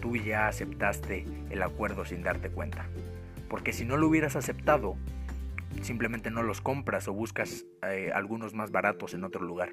tú 0.00 0.16
ya 0.16 0.48
aceptaste 0.48 1.24
el 1.50 1.62
acuerdo 1.62 2.04
sin 2.04 2.22
darte 2.22 2.50
cuenta. 2.50 2.86
Porque 3.48 3.72
si 3.72 3.84
no 3.84 3.96
lo 3.96 4.08
hubieras 4.08 4.36
aceptado, 4.36 4.96
simplemente 5.82 6.30
no 6.30 6.42
los 6.42 6.60
compras 6.60 7.08
o 7.08 7.12
buscas 7.12 7.64
eh, 7.82 8.10
algunos 8.14 8.54
más 8.54 8.70
baratos 8.70 9.14
en 9.14 9.24
otro 9.24 9.44
lugar. 9.44 9.70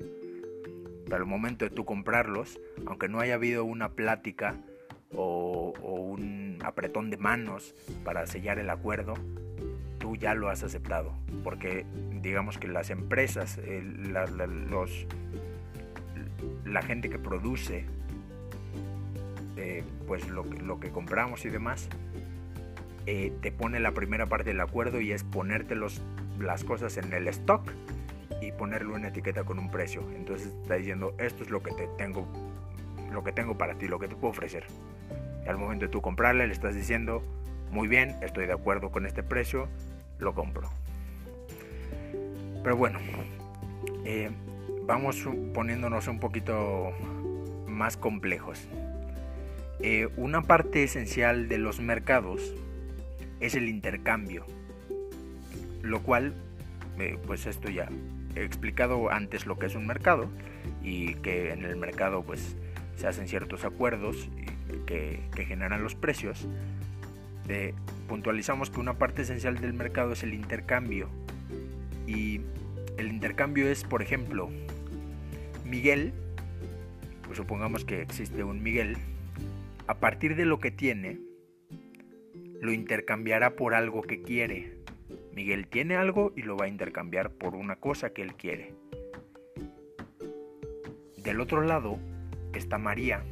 Pero 1.06 1.18
al 1.18 1.26
momento 1.26 1.66
de 1.66 1.72
tú 1.72 1.86
comprarlos, 1.86 2.60
aunque 2.86 3.08
no 3.08 3.20
haya 3.20 3.36
habido 3.36 3.64
una 3.64 3.90
plática 3.90 4.56
o, 5.16 5.74
un 5.82 6.60
apretón 6.64 7.10
de 7.10 7.18
manos 7.18 7.76
para 8.04 8.26
sellar 8.28 8.60
el 8.60 8.70
acuerdo, 8.70 9.14
tú 10.08 10.16
ya 10.16 10.34
lo 10.34 10.50
has 10.50 10.64
aceptado. 10.64 11.12
Porque 11.44 11.86
digamos 12.22 12.58
que 12.58 12.70
las 12.70 12.92
empresas, 12.92 13.60
los, 14.70 15.06
la 16.64 16.82
gente 16.82 17.10
que 17.10 17.20
produce 17.20 17.84
eh, 19.58 19.84
pues 20.08 20.30
lo, 20.30 20.46
lo, 20.46 20.80
que 20.80 20.92
compramos 20.92 21.44
y 21.44 21.50
demás, 21.50 21.90
eh, 23.06 23.34
te 23.42 23.52
pone 23.52 23.82
la 23.82 23.92
primera 23.92 24.28
parte 24.28 24.52
del 24.52 24.62
acuerdo 24.62 25.02
y 25.02 25.12
es 25.12 25.26
ponerte 25.26 25.76
los, 25.76 26.02
las 26.40 26.64
cosas 26.64 26.96
en 26.96 27.12
el 27.12 27.28
stock 27.28 27.70
y 28.42 28.54
ponerle 28.54 28.94
una 28.94 29.10
etiqueta 29.10 29.44
con 29.44 29.60
un 29.60 29.70
precio. 29.70 30.10
Entonces 30.16 30.54
está 30.62 30.76
diciendo, 30.76 31.16
esto 31.20 31.44
es 31.44 31.50
lo 31.50 31.62
que 31.62 31.74
te 31.74 31.86
tengo, 31.98 32.26
lo 33.12 33.26
que 33.26 33.34
tengo 33.34 33.58
para 33.58 33.74
ti, 33.78 33.90
lo 33.90 34.00
que 34.00 34.08
te 34.08 34.16
puedo 34.16 34.32
ofrecer. 34.32 34.64
Y 35.46 35.50
al 35.50 35.58
momento 35.58 35.84
de 35.84 35.92
tú 35.92 36.02
comprarle, 36.02 36.48
le 36.48 36.54
estás 36.54 36.76
diciendo, 36.76 37.24
muy 37.72 37.90
bien, 37.90 38.16
estoy 38.22 38.46
de 38.46 38.54
acuerdo 38.54 38.90
con 38.90 39.06
este 39.06 39.22
precio, 39.22 39.68
lo 40.20 40.34
compro. 40.34 40.70
Pero 42.64 42.76
bueno, 42.76 43.00
eh, 44.06 44.30
vamos 44.86 45.26
poniéndonos 45.54 46.08
un 46.08 46.20
poquito 46.20 46.92
más 47.68 47.98
complejos. 47.98 48.68
Eh, 49.80 50.10
una 50.18 50.42
parte 50.42 50.84
esencial 50.84 51.50
de 51.50 51.60
los 51.60 51.80
mercados 51.80 52.54
es 53.40 53.56
el 53.56 53.70
intercambio, 53.70 54.46
lo 55.82 56.02
cual, 56.02 56.34
eh, 56.98 57.18
pues 57.28 57.46
esto 57.46 57.70
ya 57.70 57.90
he 58.36 58.44
explicado 58.44 59.12
antes 59.12 59.46
lo 59.46 59.60
que 59.60 59.68
es 59.68 59.76
un 59.76 59.86
mercado 59.86 60.28
y 60.82 61.14
que 61.16 61.52
en 61.52 61.64
el 61.64 61.76
mercado 61.76 62.24
pues 62.24 62.56
se 62.96 63.08
hacen 63.08 63.28
ciertos 63.28 63.66
acuerdos 63.66 64.30
que, 64.86 65.22
que 65.36 65.46
generan 65.46 65.84
los 65.84 65.96
precios. 65.96 66.48
Puntualizamos 68.08 68.70
que 68.70 68.80
una 68.80 68.98
parte 68.98 69.22
esencial 69.22 69.60
del 69.60 69.74
mercado 69.74 70.14
es 70.14 70.24
el 70.24 70.34
intercambio 70.34 71.10
y 72.08 72.42
el 72.98 73.10
intercambio 73.10 73.68
es, 73.68 73.84
por 73.84 74.02
ejemplo, 74.02 74.50
Miguel, 75.66 76.14
pues 77.26 77.38
supongamos 77.38 77.86
que 77.86 78.02
existe 78.02 78.44
un 78.44 78.64
Miguel, 78.64 78.98
a 79.86 80.00
partir 80.00 80.36
de 80.36 80.46
lo 80.46 80.60
que 80.60 80.72
tiene, 80.72 81.20
lo 82.62 82.72
intercambiará 82.72 83.56
por 83.56 83.76
algo 83.76 84.02
que 84.02 84.22
quiere. 84.22 84.78
Miguel 85.34 85.68
tiene 85.68 85.96
algo 85.96 86.34
y 86.36 86.42
lo 86.42 86.58
va 86.58 86.66
a 86.66 86.70
intercambiar 86.70 87.32
por 87.32 87.56
una 87.56 87.76
cosa 87.76 88.12
que 88.12 88.24
él 88.24 88.34
quiere. 88.34 88.74
Del 91.24 91.40
otro 91.42 91.62
lado 91.62 92.00
está 92.54 92.78
María, 92.78 93.24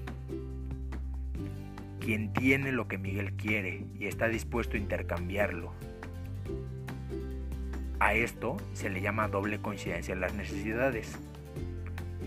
quien 2.06 2.32
tiene 2.34 2.72
lo 2.72 2.88
que 2.88 3.00
Miguel 3.00 3.34
quiere 3.34 3.84
y 4.00 4.06
está 4.06 4.28
dispuesto 4.28 4.76
a 4.76 4.80
intercambiarlo. 4.80 5.74
A 8.00 8.14
esto 8.14 8.58
se 8.74 8.92
le 8.92 9.02
llama 9.02 9.28
doble 9.28 9.58
coincidencia 9.58 10.14
en 10.14 10.22
las 10.22 10.36
necesidades. 10.36 11.18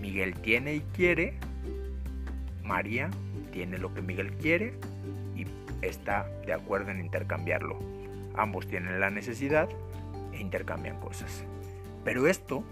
Miguel 0.00 0.34
tiene 0.34 0.74
y 0.74 0.80
quiere, 0.80 1.34
María 2.64 3.08
tiene 3.52 3.78
lo 3.78 3.94
que 3.94 4.02
Miguel 4.02 4.32
quiere 4.32 4.74
y 5.36 5.46
está 5.80 6.28
de 6.44 6.54
acuerdo 6.54 6.90
en 6.90 6.98
intercambiarlo. 6.98 7.78
Ambos 8.34 8.66
tienen 8.66 8.98
la 8.98 9.10
necesidad 9.10 9.68
e 10.32 10.40
intercambian 10.40 10.98
cosas. 10.98 11.44
Pero 12.04 12.26
esto 12.26 12.64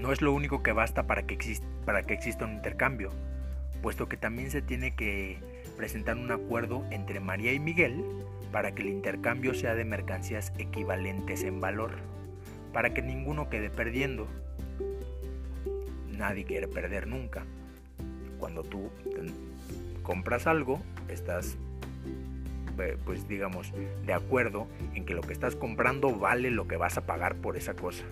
no 0.00 0.12
es 0.12 0.22
lo 0.22 0.32
único 0.32 0.62
que 0.62 0.70
basta 0.70 1.08
para 1.08 1.24
que, 1.24 1.36
para 1.84 2.04
que 2.04 2.14
exista 2.14 2.44
un 2.44 2.52
intercambio, 2.52 3.10
puesto 3.82 4.08
que 4.08 4.16
también 4.16 4.52
se 4.52 4.62
tiene 4.62 4.94
que 4.94 5.53
presentar 5.76 6.16
un 6.16 6.30
acuerdo 6.30 6.84
entre 6.90 7.20
María 7.20 7.52
y 7.52 7.58
Miguel 7.58 8.04
para 8.52 8.74
que 8.74 8.82
el 8.82 8.88
intercambio 8.88 9.54
sea 9.54 9.74
de 9.74 9.84
mercancías 9.84 10.52
equivalentes 10.58 11.42
en 11.42 11.60
valor, 11.60 11.96
para 12.72 12.94
que 12.94 13.02
ninguno 13.02 13.48
quede 13.50 13.70
perdiendo. 13.70 14.28
Nadie 16.16 16.44
quiere 16.44 16.68
perder 16.68 17.06
nunca. 17.06 17.44
Cuando 18.38 18.62
tú 18.62 18.90
compras 20.02 20.46
algo, 20.46 20.80
estás 21.08 21.56
eh, 22.78 22.96
pues 23.04 23.28
digamos, 23.28 23.72
de 24.04 24.12
acuerdo 24.12 24.66
en 24.94 25.04
que 25.04 25.14
lo 25.14 25.22
que 25.22 25.32
estás 25.32 25.54
comprando 25.54 26.14
vale 26.14 26.50
lo 26.50 26.66
que 26.66 26.76
vas 26.76 26.96
a 26.96 27.06
pagar 27.06 27.36
por 27.36 27.56
esa 27.56 27.74
cosa. 27.74 28.04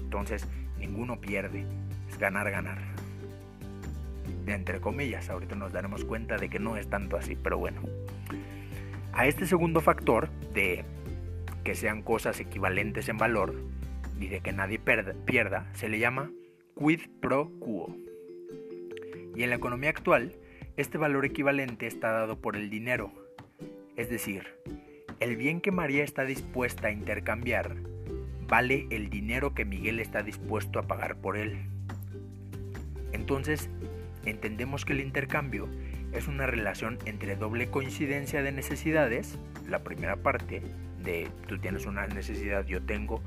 Entonces, 0.00 0.46
ninguno 0.78 1.20
pierde, 1.20 1.66
es 2.08 2.18
ganar, 2.18 2.50
ganar. 2.50 2.78
Entre 4.48 4.80
comillas, 4.80 5.30
ahorita 5.30 5.54
nos 5.54 5.72
daremos 5.72 6.04
cuenta 6.04 6.36
de 6.36 6.48
que 6.48 6.58
no 6.58 6.76
es 6.76 6.88
tanto 6.88 7.16
así, 7.16 7.36
pero 7.36 7.58
bueno. 7.58 7.82
A 9.12 9.26
este 9.26 9.46
segundo 9.46 9.80
factor 9.80 10.30
de 10.54 10.84
que 11.64 11.74
sean 11.74 12.02
cosas 12.02 12.40
equivalentes 12.40 13.08
en 13.08 13.18
valor 13.18 13.54
y 14.18 14.28
de 14.28 14.40
que 14.40 14.52
nadie 14.52 14.78
pierda, 14.78 15.66
se 15.74 15.88
le 15.88 15.98
llama 15.98 16.30
quid 16.76 17.00
pro 17.20 17.50
quo. 17.58 17.94
Y 19.34 19.42
en 19.42 19.50
la 19.50 19.56
economía 19.56 19.90
actual, 19.90 20.34
este 20.76 20.98
valor 20.98 21.24
equivalente 21.24 21.86
está 21.86 22.10
dado 22.12 22.40
por 22.40 22.56
el 22.56 22.70
dinero, 22.70 23.12
es 23.96 24.08
decir, 24.08 24.46
el 25.20 25.36
bien 25.36 25.60
que 25.60 25.72
María 25.72 26.04
está 26.04 26.24
dispuesta 26.24 26.88
a 26.88 26.92
intercambiar 26.92 27.76
vale 28.48 28.86
el 28.90 29.10
dinero 29.10 29.54
que 29.54 29.64
Miguel 29.64 30.00
está 30.00 30.22
dispuesto 30.22 30.78
a 30.78 30.82
pagar 30.82 31.16
por 31.16 31.36
él. 31.36 31.58
Entonces, 33.12 33.68
entendemos 34.24 34.84
que 34.84 34.92
el 34.92 35.00
intercambio 35.00 35.68
es 36.12 36.28
una 36.28 36.46
relación 36.46 36.98
entre 37.04 37.36
doble 37.36 37.68
coincidencia 37.68 38.42
de 38.42 38.52
necesidades, 38.52 39.38
la 39.68 39.80
primera 39.80 40.16
parte 40.16 40.62
de 41.02 41.28
tú 41.46 41.58
tienes 41.58 41.86
una 41.86 42.06
necesidad, 42.06 42.66
yo 42.66 42.82
tengo 42.82 43.22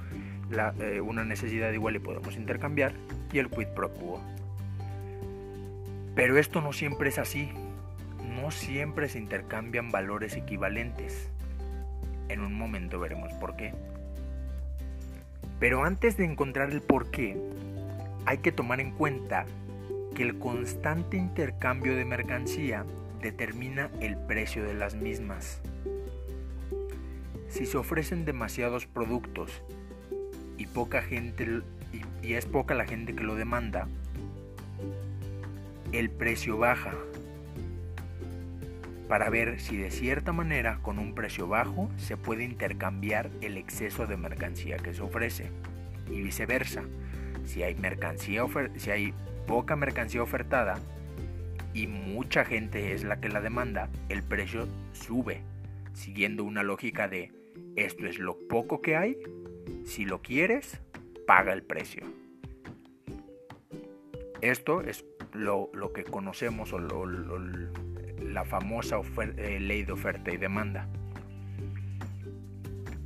eh, 0.79 1.01
una 1.01 1.23
necesidad 1.23 1.71
igual 1.71 1.95
y 1.95 1.99
podemos 1.99 2.35
intercambiar, 2.35 2.93
y 3.31 3.39
el 3.39 3.49
quid 3.49 3.67
pro 3.67 3.93
quo. 3.93 4.21
Pero 6.15 6.37
esto 6.37 6.61
no 6.61 6.73
siempre 6.73 7.09
es 7.09 7.17
así 7.17 7.49
no 8.31 8.51
siempre 8.51 9.09
se 9.09 9.19
intercambian 9.19 9.91
valores 9.91 10.35
equivalentes. 10.35 11.29
En 12.29 12.41
un 12.41 12.53
momento 12.53 12.99
veremos 12.99 13.33
por 13.33 13.55
qué. 13.55 13.73
Pero 15.59 15.83
antes 15.83 16.17
de 16.17 16.25
encontrar 16.25 16.71
el 16.71 16.81
por 16.81 17.11
qué, 17.11 17.37
hay 18.25 18.39
que 18.39 18.51
tomar 18.51 18.79
en 18.79 18.91
cuenta 18.91 19.45
el 20.21 20.37
constante 20.37 21.17
intercambio 21.17 21.95
de 21.95 22.05
mercancía 22.05 22.85
determina 23.21 23.89
el 24.01 24.17
precio 24.17 24.63
de 24.63 24.73
las 24.73 24.95
mismas. 24.95 25.61
Si 27.47 27.65
se 27.65 27.77
ofrecen 27.77 28.25
demasiados 28.25 28.85
productos 28.85 29.63
y 30.57 30.67
poca 30.67 31.01
gente 31.01 31.61
y, 32.21 32.33
es 32.33 32.45
poca 32.45 32.75
la 32.75 32.85
gente 32.85 33.15
que 33.15 33.23
lo 33.23 33.35
demanda, 33.35 33.87
el 35.91 36.09
precio 36.09 36.57
baja 36.57 36.93
para 39.07 39.29
ver 39.29 39.59
si 39.59 39.75
de 39.75 39.91
cierta 39.91 40.31
manera 40.31 40.79
con 40.81 40.99
un 40.99 41.13
precio 41.13 41.47
bajo 41.47 41.89
se 41.97 42.15
puede 42.15 42.45
intercambiar 42.45 43.29
el 43.41 43.57
exceso 43.57 44.07
de 44.07 44.15
mercancía 44.17 44.77
que 44.77 44.93
se 44.93 45.01
ofrece 45.01 45.49
y 46.09 46.21
viceversa. 46.21 46.83
Si 47.43 47.63
hay 47.63 47.75
mercancía 47.75 48.45
si 48.77 48.91
hay 48.91 49.13
poca 49.47 49.75
mercancía 49.75 50.23
ofertada 50.23 50.79
y 51.73 51.87
mucha 51.87 52.45
gente 52.45 52.93
es 52.93 53.03
la 53.03 53.19
que 53.19 53.29
la 53.29 53.41
demanda, 53.41 53.89
el 54.09 54.23
precio 54.23 54.67
sube, 54.93 55.41
siguiendo 55.93 56.43
una 56.43 56.63
lógica 56.63 57.07
de 57.07 57.31
esto 57.75 58.05
es 58.05 58.19
lo 58.19 58.37
poco 58.47 58.81
que 58.81 58.95
hay, 58.95 59.17
si 59.85 60.05
lo 60.05 60.21
quieres, 60.21 60.81
paga 61.25 61.53
el 61.53 61.63
precio. 61.63 62.03
Esto 64.41 64.81
es 64.81 65.05
lo, 65.33 65.71
que 65.93 66.03
conocemos 66.03 66.73
o 66.73 66.79
la 66.79 68.43
famosa 68.45 68.99
eh, 69.37 69.59
ley 69.59 69.83
de 69.83 69.91
oferta 69.91 70.31
y 70.31 70.37
demanda. 70.37 70.87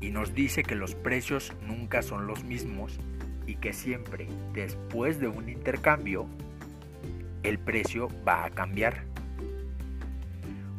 Y 0.02 0.12
nos 0.12 0.34
dice 0.34 0.64
que 0.64 0.76
los 0.76 0.96
precios 0.96 1.54
nunca 1.62 2.02
son 2.02 2.28
los 2.28 2.44
mismos 2.44 3.00
y 3.48 3.56
que 3.56 3.74
siempre 3.74 4.28
después 4.54 5.20
de 5.20 5.28
un 5.28 5.50
intercambio 5.50 6.28
el 7.44 7.60
precio 7.60 8.10
va 8.28 8.46
a 8.46 8.50
cambiar. 8.50 9.04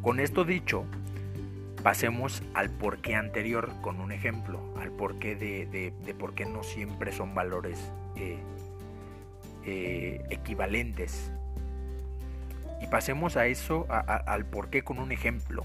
Con 0.03 0.21
esto 0.21 0.45
dicho, 0.45 0.85
pasemos 1.83 2.43
al 2.55 2.71
porqué 2.71 3.15
anterior 3.15 3.73
con 3.81 4.01
un 4.01 4.13
ejemplo, 4.13 4.61
al 4.77 4.91
porqué 4.91 5.37
de, 5.37 5.67
de, 5.67 6.15
por 6.15 6.35
qué 6.35 6.45
no 6.45 6.63
siempre 6.63 7.13
son 7.13 7.35
valores 7.35 7.79
eh, 8.17 8.39
eh, 9.65 10.21
equivalentes 10.31 11.31
y 12.81 12.87
pasemos 12.89 13.37
a 13.37 13.47
eso, 13.47 13.87
al 13.89 14.45
por 14.47 14.69
qué 14.69 14.83
con 14.83 14.99
un 14.99 15.13
ejemplo. 15.13 15.65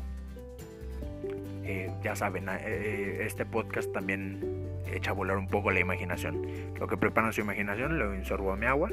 Eh, 1.63 1.91
ya 2.03 2.15
saben, 2.15 2.47
este 2.49 3.45
podcast 3.45 3.91
también 3.91 4.70
echa 4.95 5.11
a 5.11 5.13
volar 5.13 5.37
un 5.37 5.47
poco 5.47 5.71
la 5.71 5.79
imaginación. 5.79 6.41
Lo 6.79 6.87
que 6.87 6.97
preparan 6.97 7.33
su 7.33 7.41
imaginación 7.41 7.97
lo 7.99 8.15
insorbo 8.15 8.51
a 8.51 8.55
mi 8.55 8.65
agua. 8.65 8.89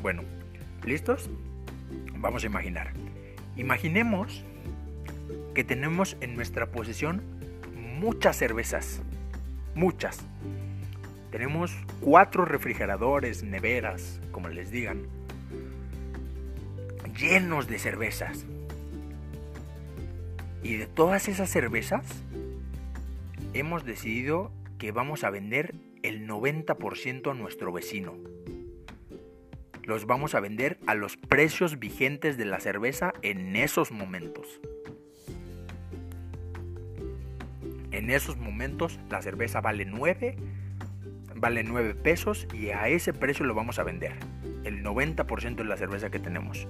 Bueno, 0.00 0.22
¿listos? 0.84 1.30
Vamos 2.16 2.42
a 2.42 2.46
imaginar. 2.46 2.92
Imaginemos 3.56 4.44
que 5.54 5.64
tenemos 5.64 6.16
en 6.20 6.34
nuestra 6.34 6.66
posesión 6.66 7.22
muchas 7.76 8.36
cervezas. 8.36 9.00
Muchas. 9.74 10.18
Tenemos 11.30 11.76
cuatro 12.00 12.44
refrigeradores, 12.44 13.42
neveras, 13.42 14.20
como 14.32 14.48
les 14.48 14.70
digan, 14.70 15.06
llenos 17.16 17.68
de 17.68 17.78
cervezas. 17.78 18.44
Y 20.62 20.76
de 20.76 20.86
todas 20.86 21.28
esas 21.28 21.50
cervezas, 21.50 22.06
hemos 23.54 23.84
decidido 23.84 24.52
que 24.78 24.92
vamos 24.92 25.24
a 25.24 25.30
vender 25.30 25.74
el 26.02 26.26
90% 26.28 27.30
a 27.30 27.34
nuestro 27.34 27.72
vecino. 27.72 28.14
Los 29.84 30.06
vamos 30.06 30.34
a 30.34 30.40
vender 30.40 30.78
a 30.86 30.94
los 30.94 31.16
precios 31.16 31.78
vigentes 31.78 32.36
de 32.36 32.44
la 32.44 32.60
cerveza 32.60 33.12
en 33.22 33.56
esos 33.56 33.90
momentos. 33.90 34.60
En 37.90 38.10
esos 38.10 38.36
momentos 38.36 38.98
la 39.10 39.20
cerveza 39.22 39.60
vale 39.60 39.84
9 39.84 40.36
vale 41.42 41.64
9 41.64 41.96
pesos 41.96 42.46
y 42.54 42.68
a 42.68 42.86
ese 42.86 43.12
precio 43.12 43.44
lo 43.44 43.54
vamos 43.54 43.80
a 43.80 43.82
vender. 43.82 44.12
El 44.62 44.84
90% 44.84 45.56
de 45.56 45.64
la 45.64 45.76
cerveza 45.76 46.08
que 46.08 46.20
tenemos. 46.20 46.68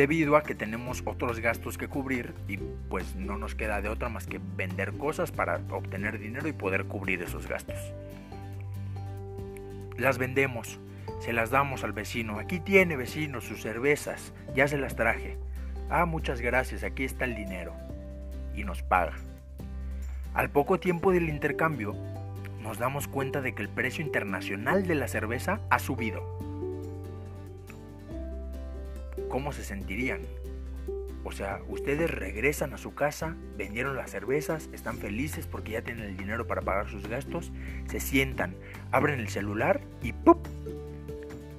Debido 0.00 0.38
a 0.38 0.42
que 0.42 0.54
tenemos 0.54 1.02
otros 1.04 1.40
gastos 1.40 1.76
que 1.76 1.86
cubrir 1.86 2.32
y 2.48 2.56
pues 2.56 3.16
no 3.16 3.36
nos 3.36 3.54
queda 3.54 3.82
de 3.82 3.90
otra 3.90 4.08
más 4.08 4.26
que 4.26 4.40
vender 4.56 4.94
cosas 4.94 5.30
para 5.30 5.60
obtener 5.68 6.18
dinero 6.18 6.48
y 6.48 6.54
poder 6.54 6.86
cubrir 6.86 7.20
esos 7.20 7.46
gastos. 7.46 7.76
Las 9.98 10.16
vendemos, 10.16 10.80
se 11.20 11.34
las 11.34 11.50
damos 11.50 11.84
al 11.84 11.92
vecino. 11.92 12.38
Aquí 12.38 12.60
tiene 12.60 12.96
vecino 12.96 13.42
sus 13.42 13.60
cervezas, 13.60 14.32
ya 14.54 14.66
se 14.68 14.78
las 14.78 14.96
traje. 14.96 15.36
Ah, 15.90 16.06
muchas 16.06 16.40
gracias, 16.40 16.82
aquí 16.82 17.04
está 17.04 17.26
el 17.26 17.34
dinero. 17.34 17.74
Y 18.56 18.64
nos 18.64 18.82
paga. 18.82 19.18
Al 20.32 20.48
poco 20.48 20.80
tiempo 20.80 21.12
del 21.12 21.28
intercambio, 21.28 21.94
nos 22.62 22.78
damos 22.78 23.06
cuenta 23.06 23.42
de 23.42 23.54
que 23.54 23.60
el 23.60 23.68
precio 23.68 24.02
internacional 24.02 24.86
de 24.86 24.94
la 24.94 25.08
cerveza 25.08 25.60
ha 25.68 25.78
subido. 25.78 26.39
¿Cómo 29.30 29.52
se 29.52 29.64
sentirían? 29.64 30.22
O 31.22 31.32
sea, 31.32 31.60
ustedes 31.68 32.10
regresan 32.10 32.74
a 32.74 32.78
su 32.78 32.94
casa, 32.94 33.36
vendieron 33.56 33.96
las 33.96 34.10
cervezas, 34.10 34.68
están 34.72 34.98
felices 34.98 35.46
porque 35.46 35.72
ya 35.72 35.82
tienen 35.82 36.04
el 36.04 36.16
dinero 36.16 36.46
para 36.46 36.62
pagar 36.62 36.88
sus 36.88 37.06
gastos, 37.06 37.52
se 37.88 38.00
sientan, 38.00 38.56
abren 38.90 39.20
el 39.20 39.28
celular 39.28 39.80
y 40.02 40.12
¡pup! 40.12 40.38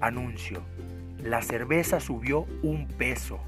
Anuncio. 0.01 0.61
La 1.23 1.41
cerveza 1.41 1.99
subió 1.99 2.45
un 2.61 2.87
peso. 2.87 3.39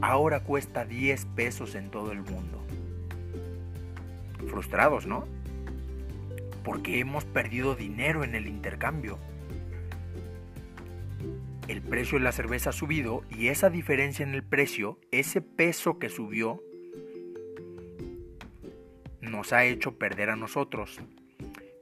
ahora 0.00 0.40
cuesta 0.40 0.84
10 0.84 1.26
pesos 1.36 1.74
en 1.74 1.90
todo 1.90 2.12
el 2.12 2.22
mundo. 2.22 2.62
Frustrados, 4.48 5.06
¿no? 5.06 5.26
Porque 6.64 6.98
hemos 6.98 7.24
perdido 7.24 7.76
dinero 7.76 8.24
en 8.24 8.34
el 8.34 8.46
intercambio. 8.48 9.18
El 11.68 11.82
precio 11.82 12.18
de 12.18 12.24
la 12.24 12.30
cerveza 12.30 12.70
ha 12.70 12.72
subido 12.72 13.24
y 13.28 13.48
esa 13.48 13.70
diferencia 13.70 14.22
en 14.22 14.34
el 14.34 14.44
precio, 14.44 15.00
ese 15.10 15.40
peso 15.40 15.98
que 15.98 16.08
subió, 16.08 16.62
nos 19.20 19.52
ha 19.52 19.64
hecho 19.64 19.98
perder 19.98 20.30
a 20.30 20.36
nosotros. 20.36 21.00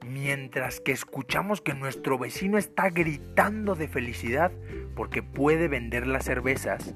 Mientras 0.03 0.79
que 0.79 0.91
escuchamos 0.91 1.61
que 1.61 1.75
nuestro 1.75 2.17
vecino 2.17 2.57
está 2.57 2.89
gritando 2.89 3.75
de 3.75 3.87
felicidad 3.87 4.51
porque 4.95 5.21
puede 5.21 5.67
vender 5.67 6.07
las 6.07 6.25
cervezas 6.25 6.95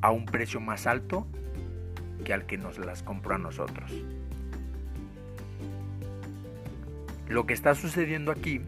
a 0.00 0.10
un 0.10 0.24
precio 0.24 0.60
más 0.60 0.86
alto 0.86 1.26
que 2.24 2.32
al 2.32 2.46
que 2.46 2.56
nos 2.56 2.78
las 2.78 3.02
compró 3.02 3.34
a 3.34 3.38
nosotros. 3.38 3.92
Lo 7.28 7.46
que 7.46 7.52
está 7.52 7.74
sucediendo 7.74 8.32
aquí 8.32 8.62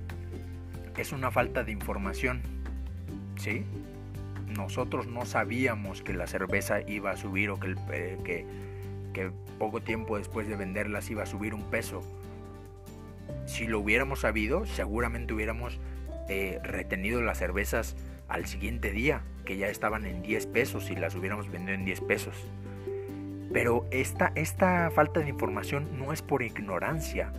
es 0.96 1.12
una 1.12 1.31
falta 1.31 1.64
de 1.64 1.72
información. 1.72 2.52
¿Sí? 3.42 3.64
Nosotros 4.57 5.09
no 5.09 5.26
sabíamos 5.26 6.00
que 6.00 6.12
la 6.12 6.28
cerveza 6.28 6.81
iba 6.88 7.11
a 7.11 7.16
subir 7.16 7.50
o 7.50 7.59
que, 7.59 7.74
eh, 7.92 8.18
que, 8.22 8.46
que 9.12 9.33
poco 9.59 9.81
tiempo 9.81 10.16
después 10.16 10.46
de 10.46 10.55
venderlas 10.55 11.11
iba 11.11 11.24
a 11.24 11.26
subir 11.26 11.52
un 11.52 11.64
peso. 11.64 12.02
Si 13.46 13.66
lo 13.66 13.81
hubiéramos 13.81 14.20
sabido, 14.20 14.64
seguramente 14.64 15.35
hubiéramos 15.35 15.81
eh, 16.28 16.61
retenido 16.62 17.20
las 17.20 17.38
cervezas 17.38 17.96
al 18.28 18.46
siguiente 18.46 18.92
día, 18.92 19.22
que 19.44 19.57
ya 19.57 19.66
estaban 19.66 20.07
en 20.07 20.22
10 20.22 20.46
pesos 20.46 20.88
y 20.90 20.94
las 20.94 21.16
hubiéramos 21.16 21.50
vendido 21.50 21.74
en 21.74 21.85
10 21.85 22.00
pesos. 22.02 22.37
Pero 23.52 23.87
esta, 23.90 24.31
esta 24.37 24.88
falta 24.92 25.18
de 25.18 25.31
información 25.31 25.98
no 25.98 26.12
es 26.12 26.22
por 26.22 26.42
ignorancia, 26.42 27.33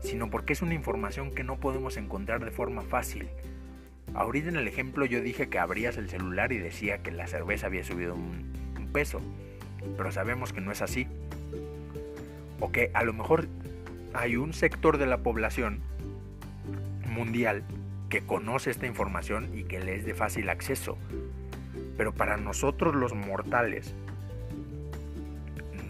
sino 0.00 0.28
porque 0.28 0.52
es 0.52 0.60
una 0.60 0.74
información 0.74 1.30
que 1.30 1.42
no 1.42 1.56
podemos 1.58 1.96
encontrar 1.96 2.44
de 2.44 2.50
forma 2.50 2.82
fácil. 2.82 3.30
Ahorita 4.14 4.48
en 4.48 4.56
el 4.56 4.68
ejemplo 4.68 5.04
yo 5.04 5.20
dije 5.20 5.48
que 5.48 5.58
abrías 5.58 5.96
el 5.96 6.08
celular 6.08 6.52
y 6.52 6.58
decía 6.58 7.02
que 7.02 7.10
la 7.10 7.26
cerveza 7.26 7.66
había 7.66 7.84
subido 7.84 8.14
un, 8.14 8.48
peso, 8.92 9.20
pero 9.98 10.10
sabemos 10.10 10.54
que 10.54 10.62
no 10.62 10.72
es 10.72 10.80
así. 10.80 11.06
O 12.58 12.72
que 12.72 12.90
a 12.94 13.04
lo 13.04 13.12
mejor 13.12 13.46
hay 14.14 14.36
un 14.36 14.54
sector 14.54 14.96
de 14.96 15.06
la 15.06 15.18
población 15.18 15.80
mundial 17.06 17.64
que 18.08 18.22
conoce 18.22 18.70
esta 18.70 18.86
información 18.86 19.50
y 19.56 19.64
que 19.64 19.80
le 19.80 19.94
es 19.94 20.06
de 20.06 20.14
fácil 20.14 20.48
acceso. 20.48 20.96
Pero 21.98 22.12
para 22.14 22.38
nosotros 22.38 22.94
los 22.94 23.14
mortales 23.14 23.94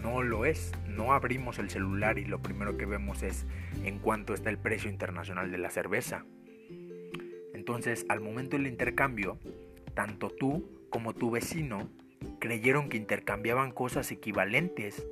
no 0.01 0.21
lo 0.21 0.45
es. 0.45 0.73
No 0.87 1.13
abrimos 1.13 1.59
el 1.59 1.69
celular 1.69 2.19
y 2.19 2.25
lo 2.25 2.39
primero 2.39 2.77
que 2.77 2.85
vemos 2.85 3.23
es 3.23 3.45
en 3.85 3.99
cuánto 3.99 4.33
está 4.33 4.49
el 4.49 4.57
precio 4.57 4.89
internacional 4.89 5.51
de 5.51 5.57
la 5.57 5.69
cerveza. 5.69 6.25
Entonces, 7.69 8.07
al 8.09 8.19
momento 8.19 8.57
del 8.57 8.65
intercambio, 8.65 9.37
tanto 9.93 10.31
tú 10.31 10.67
como 10.89 11.13
tu 11.13 11.29
vecino 11.29 11.87
creyeron 12.39 12.89
que 12.89 12.97
intercambiaban 12.97 13.71
cosas 13.73 14.11
equivalentes 14.11 15.05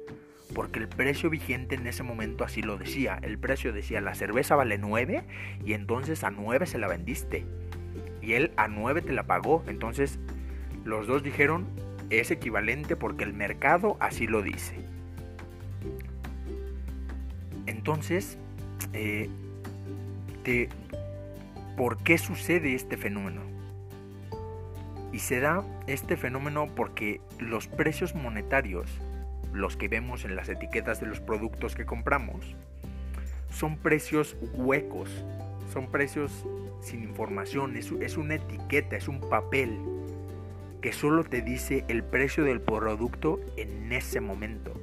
porque 0.56 0.80
el 0.80 0.88
precio 0.88 1.30
vigente 1.30 1.76
en 1.76 1.86
ese 1.86 2.02
momento 2.02 2.44
así 2.44 2.64
lo 2.64 2.80
decía. 2.80 3.20
El 3.22 3.38
precio 3.38 3.74
decía, 3.74 4.02
la 4.02 4.16
cerveza 4.16 4.56
vale 4.56 4.80
9 4.80 5.24
y 5.68 5.74
entonces 5.74 6.24
a 6.24 6.32
9 6.32 6.66
se 6.66 6.80
la 6.80 6.88
vendiste. 6.88 7.46
Y 8.24 8.34
él 8.34 8.52
a 8.58 8.68
9 8.68 9.04
te 9.04 9.14
la 9.14 9.28
pagó. 9.28 9.64
Entonces 9.68 10.18
los 10.84 11.06
dos 11.06 11.22
dijeron, 11.22 11.68
es 12.10 12.32
equivalente 12.32 12.96
porque 12.96 13.24
el 13.24 13.34
mercado 13.34 13.98
así 14.00 14.26
lo 14.26 14.42
dice. 14.42 14.74
Entonces, 17.68 18.40
eh, 18.94 19.30
¿por 21.78 22.04
qué 22.04 22.18
sucede 22.18 22.76
este 22.76 22.98
fenómeno? 22.98 23.42
Y 25.14 25.20
se 25.20 25.40
da 25.40 25.64
este 25.88 26.18
fenómeno 26.18 26.68
porque 26.76 27.22
los 27.40 27.68
precios 27.68 28.14
monetarios 28.14 29.00
los 29.54 29.78
que 29.78 29.88
vemos 29.88 30.26
en 30.26 30.36
las 30.36 30.50
etiquetas 30.50 31.00
de 31.00 31.08
los 31.08 31.20
productos 31.20 31.76
que 31.76 31.86
compramos, 31.86 32.56
son 33.50 33.78
precios 33.78 34.36
huecos, 34.54 35.10
son 35.72 35.90
precios 35.90 36.46
sin 36.82 37.04
información, 37.04 37.76
es, 37.76 37.92
es 38.02 38.18
una 38.18 38.36
etiqueta, 38.36 38.98
es 38.98 39.08
un 39.08 39.22
papel 39.22 39.80
que 40.82 40.94
solo 40.94 41.24
te 41.24 41.42
dice 41.42 41.86
el 41.88 42.04
precio 42.04 42.44
del 42.44 42.62
producto 42.62 43.40
en 43.56 43.92
ese 43.92 44.20
momento. 44.20 44.80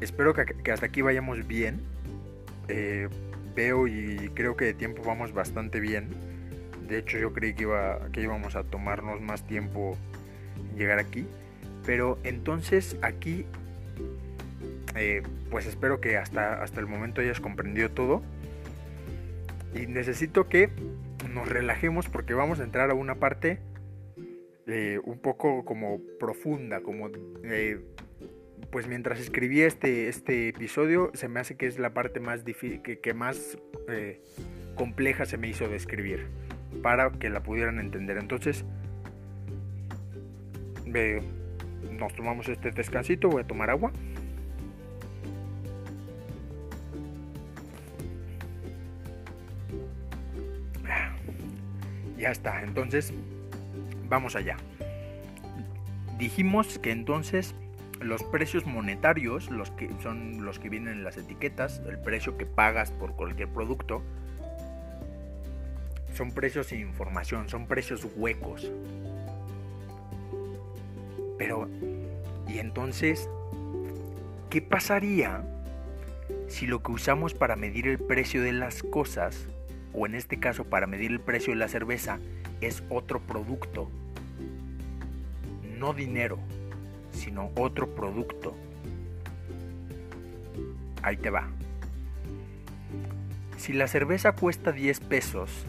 Espero 0.00 0.34
que, 0.34 0.70
hasta 0.70 0.86
aquí 0.86 1.00
vayamos 1.00 1.46
bien. 1.46 1.80
Eh, 2.68 3.08
veo 3.54 3.86
y 3.86 4.30
creo 4.34 4.56
que 4.56 4.66
de 4.66 4.74
tiempo 4.74 5.02
vamos 5.04 5.32
bastante 5.32 5.80
bien. 5.80 6.08
De 6.88 6.98
hecho, 6.98 7.18
yo 7.18 7.32
creí 7.32 7.54
que, 7.54 7.62
iba, 7.62 7.98
que 8.12 8.20
íbamos 8.20 8.54
a 8.54 8.64
tomarnos 8.64 9.20
más 9.20 9.46
tiempo 9.46 9.96
llegar 10.76 10.98
aquí. 10.98 11.26
Pero 11.84 12.18
entonces 12.24 12.96
aquí, 13.02 13.44
eh, 14.94 15.22
pues 15.50 15.66
espero 15.66 16.00
que 16.00 16.16
hasta, 16.16 16.62
hasta 16.62 16.80
el 16.80 16.86
momento 16.86 17.20
hayas 17.20 17.40
comprendido 17.40 17.90
todo. 17.90 18.22
Y 19.74 19.86
necesito 19.86 20.48
que 20.48 20.70
nos 21.32 21.48
relajemos 21.48 22.08
porque 22.08 22.34
vamos 22.34 22.60
a 22.60 22.64
entrar 22.64 22.90
a 22.90 22.94
una 22.94 23.16
parte 23.16 23.58
eh, 24.66 24.98
un 25.04 25.18
poco 25.18 25.64
como 25.64 26.00
profunda, 26.18 26.80
como... 26.80 27.08
pues 28.70 28.86
mientras 28.86 29.20
escribí 29.20 29.62
este, 29.62 30.08
este 30.08 30.48
episodio, 30.48 31.10
se 31.14 31.28
me 31.28 31.40
hace 31.40 31.56
que 31.56 31.66
es 31.66 31.78
la 31.78 31.94
parte 31.94 32.20
más 32.20 32.44
difícil, 32.44 32.82
que, 32.82 33.14
más 33.14 33.58
compleja 34.74 35.24
se 35.24 35.38
me 35.38 35.48
hizo 35.48 35.68
de 35.68 35.76
escribir 35.76 36.26
para 36.82 37.10
que 37.10 37.30
la 37.30 37.42
pudieran 37.42 37.78
entender. 37.78 38.18
Entonces, 38.18 38.64
nos 41.92 42.14
tomamos 42.14 42.48
este 42.48 42.70
descansito, 42.70 43.28
voy 43.28 43.42
a 43.42 43.46
tomar 43.46 43.70
agua. 43.70 43.92
Ya 52.18 52.30
está, 52.30 52.62
entonces 52.62 53.12
vamos 54.08 54.36
allá. 54.36 54.56
Dijimos 56.18 56.78
que 56.78 56.90
entonces 56.90 57.54
los 58.06 58.22
precios 58.22 58.66
monetarios, 58.66 59.50
los 59.50 59.70
que 59.72 59.90
son 60.02 60.44
los 60.44 60.58
que 60.58 60.68
vienen 60.68 60.94
en 60.94 61.04
las 61.04 61.16
etiquetas, 61.16 61.82
el 61.88 61.98
precio 61.98 62.36
que 62.38 62.46
pagas 62.46 62.90
por 62.90 63.14
cualquier 63.14 63.48
producto, 63.48 64.02
son 66.14 66.32
precios 66.32 66.68
sin 66.68 66.80
información, 66.80 67.48
son 67.48 67.66
precios 67.66 68.06
huecos. 68.16 68.70
Pero, 71.38 71.68
¿y 72.48 72.58
entonces 72.58 73.28
qué 74.48 74.62
pasaría 74.62 75.44
si 76.48 76.66
lo 76.66 76.82
que 76.82 76.92
usamos 76.92 77.34
para 77.34 77.56
medir 77.56 77.86
el 77.86 77.98
precio 77.98 78.42
de 78.42 78.52
las 78.52 78.82
cosas, 78.82 79.46
o 79.92 80.06
en 80.06 80.14
este 80.14 80.38
caso 80.38 80.64
para 80.64 80.86
medir 80.86 81.10
el 81.10 81.20
precio 81.20 81.52
de 81.52 81.58
la 81.58 81.68
cerveza, 81.68 82.18
es 82.60 82.82
otro 82.88 83.20
producto? 83.20 83.90
No 85.78 85.92
dinero, 85.92 86.38
sino 87.16 87.50
otro 87.56 87.94
producto. 87.94 88.54
Ahí 91.02 91.16
te 91.16 91.30
va. 91.30 91.48
Si 93.56 93.72
la 93.72 93.88
cerveza 93.88 94.32
cuesta 94.32 94.72
10 94.72 95.00
pesos, 95.00 95.66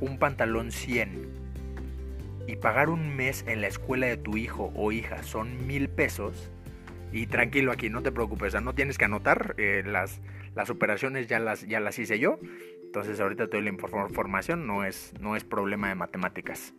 un 0.00 0.18
pantalón 0.18 0.70
100 0.70 1.28
y 2.46 2.56
pagar 2.56 2.88
un 2.90 3.14
mes 3.14 3.44
en 3.46 3.60
la 3.60 3.66
escuela 3.66 4.06
de 4.06 4.16
tu 4.16 4.36
hijo 4.36 4.72
o 4.74 4.92
hija 4.92 5.22
son 5.22 5.66
mil 5.66 5.88
pesos, 5.88 6.50
y 7.12 7.26
tranquilo 7.26 7.72
aquí, 7.72 7.90
no 7.90 8.02
te 8.02 8.12
preocupes, 8.12 8.60
no 8.62 8.74
tienes 8.74 8.96
que 8.96 9.04
anotar, 9.04 9.54
eh, 9.58 9.82
las, 9.84 10.20
las 10.54 10.70
operaciones 10.70 11.26
ya 11.26 11.40
las, 11.40 11.66
ya 11.66 11.80
las 11.80 11.98
hice 11.98 12.18
yo, 12.18 12.38
entonces 12.84 13.20
ahorita 13.20 13.48
te 13.48 13.56
doy 13.56 13.64
la 13.64 13.70
información, 13.70 14.66
no 14.66 14.84
es, 14.84 15.12
no 15.20 15.36
es 15.36 15.44
problema 15.44 15.88
de 15.88 15.96
matemáticas, 15.96 16.74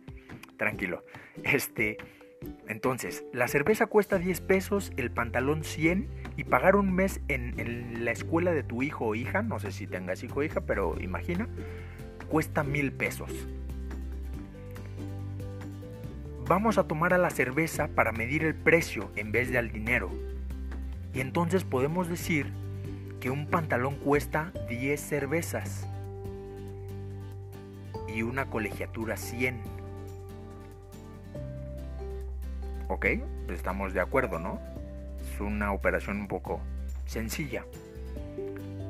tranquilo. 0.56 1.04
Este, 1.42 1.98
entonces, 2.68 3.24
la 3.32 3.48
cerveza 3.48 3.86
cuesta 3.86 4.18
10 4.18 4.40
pesos, 4.40 4.92
el 4.96 5.10
pantalón 5.10 5.64
100 5.64 6.08
y 6.36 6.44
pagar 6.44 6.76
un 6.76 6.92
mes 6.92 7.20
en, 7.28 8.04
la 8.04 8.12
escuela 8.12 8.52
de 8.52 8.62
tu 8.62 8.82
hijo 8.82 9.06
o 9.06 9.14
hija, 9.14 9.42
no 9.42 9.58
sé 9.58 9.72
si 9.72 9.86
tengas 9.86 10.22
hijo 10.22 10.40
o 10.40 10.42
hija, 10.42 10.62
pero 10.62 11.00
imagina, 11.00 11.48
cuesta 12.28 12.62
mil 12.62 12.92
pesos. 12.92 13.30
Vamos 16.48 16.78
a 16.78 16.84
tomar 16.84 17.14
a 17.14 17.18
la 17.18 17.30
cerveza 17.30 17.88
para 17.88 18.12
medir 18.12 18.44
el 18.44 18.54
precio 18.54 19.10
en 19.16 19.32
vez 19.32 19.50
de 19.50 19.58
al 19.58 19.70
dinero. 19.70 20.10
Y 21.14 21.20
entonces 21.20 21.64
podemos 21.64 22.08
decir 22.08 22.46
que 23.20 23.30
un 23.30 23.46
pantalón 23.46 23.96
cuesta 23.96 24.52
10 24.68 25.00
cervezas. 25.00 25.88
y 28.14 28.22
una 28.22 28.50
colegiatura 28.50 29.16
100. 29.16 29.81
¿Ok? 32.92 33.06
Estamos 33.48 33.94
de 33.94 34.00
acuerdo, 34.00 34.38
¿no? 34.38 34.60
Es 35.18 35.40
una 35.40 35.72
operación 35.72 36.18
un 36.18 36.28
poco 36.28 36.60
sencilla. 37.06 37.64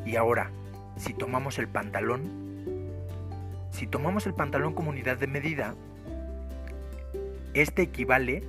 Y 0.04 0.16
ahora, 0.16 0.50
si 0.96 1.14
tomamos 1.14 1.60
el 1.60 1.68
pantalón, 1.68 2.28
si 3.70 3.86
tomamos 3.86 4.26
el 4.26 4.34
pantalón 4.34 4.74
como 4.74 4.90
unidad 4.90 5.18
de 5.18 5.28
medida, 5.28 5.76
este 7.54 7.82
equivale 7.82 8.42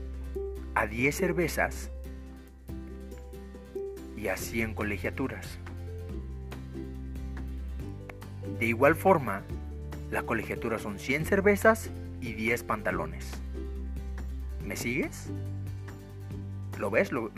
a 0.73 0.87
10 0.87 1.15
cervezas 1.15 1.91
y 4.17 4.29
a 4.29 4.37
100 4.37 4.73
colegiaturas. 4.73 5.59
De 8.57 8.65
igual 8.65 8.95
forma, 8.95 9.43
la 10.09 10.23
colegiatura 10.23 10.79
son 10.79 10.97
100 10.97 11.25
cervezas 11.25 11.91
y 12.21 12.33
10 12.33 12.63
pantalones. 12.63 13.42
¿Me 14.65 14.75
sigues? 14.75 15.29
¿Lo 16.79 16.89
ves? 16.89 17.11
¿Lo, 17.11 17.31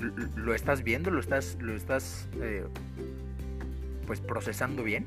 estás 0.53 0.83
viendo? 0.83 1.11
¿Lo 1.11 1.19
estás, 1.19 1.57
lo 1.59 1.75
estás 1.75 2.27
eh, 2.41 2.65
pues 4.07 4.21
procesando 4.21 4.83
bien? 4.83 5.05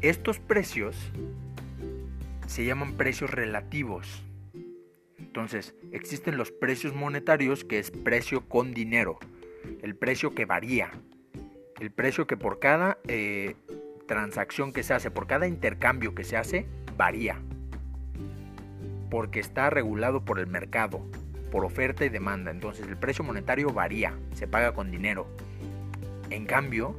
Estos 0.00 0.38
precios 0.38 0.96
se 2.46 2.64
llaman 2.64 2.94
precios 2.94 3.30
relativos. 3.30 4.22
Entonces, 5.18 5.74
existen 5.92 6.36
los 6.36 6.50
precios 6.50 6.94
monetarios, 6.94 7.64
que 7.64 7.78
es 7.78 7.90
precio 7.90 8.48
con 8.48 8.72
dinero, 8.72 9.18
el 9.82 9.94
precio 9.94 10.34
que 10.34 10.46
varía, 10.46 10.90
el 11.80 11.90
precio 11.90 12.26
que 12.26 12.36
por 12.36 12.58
cada 12.58 12.98
eh, 13.08 13.56
transacción 14.06 14.72
que 14.72 14.82
se 14.82 14.94
hace, 14.94 15.10
por 15.10 15.26
cada 15.26 15.46
intercambio 15.46 16.14
que 16.14 16.24
se 16.24 16.36
hace, 16.36 16.66
varía, 16.96 17.42
porque 19.10 19.40
está 19.40 19.70
regulado 19.70 20.24
por 20.24 20.38
el 20.38 20.46
mercado, 20.46 21.00
por 21.50 21.64
oferta 21.64 22.04
y 22.04 22.08
demanda. 22.08 22.50
Entonces, 22.50 22.86
el 22.86 22.96
precio 22.96 23.24
monetario 23.24 23.72
varía, 23.72 24.14
se 24.34 24.46
paga 24.46 24.72
con 24.72 24.90
dinero. 24.90 25.26
En 26.30 26.46
cambio, 26.46 26.96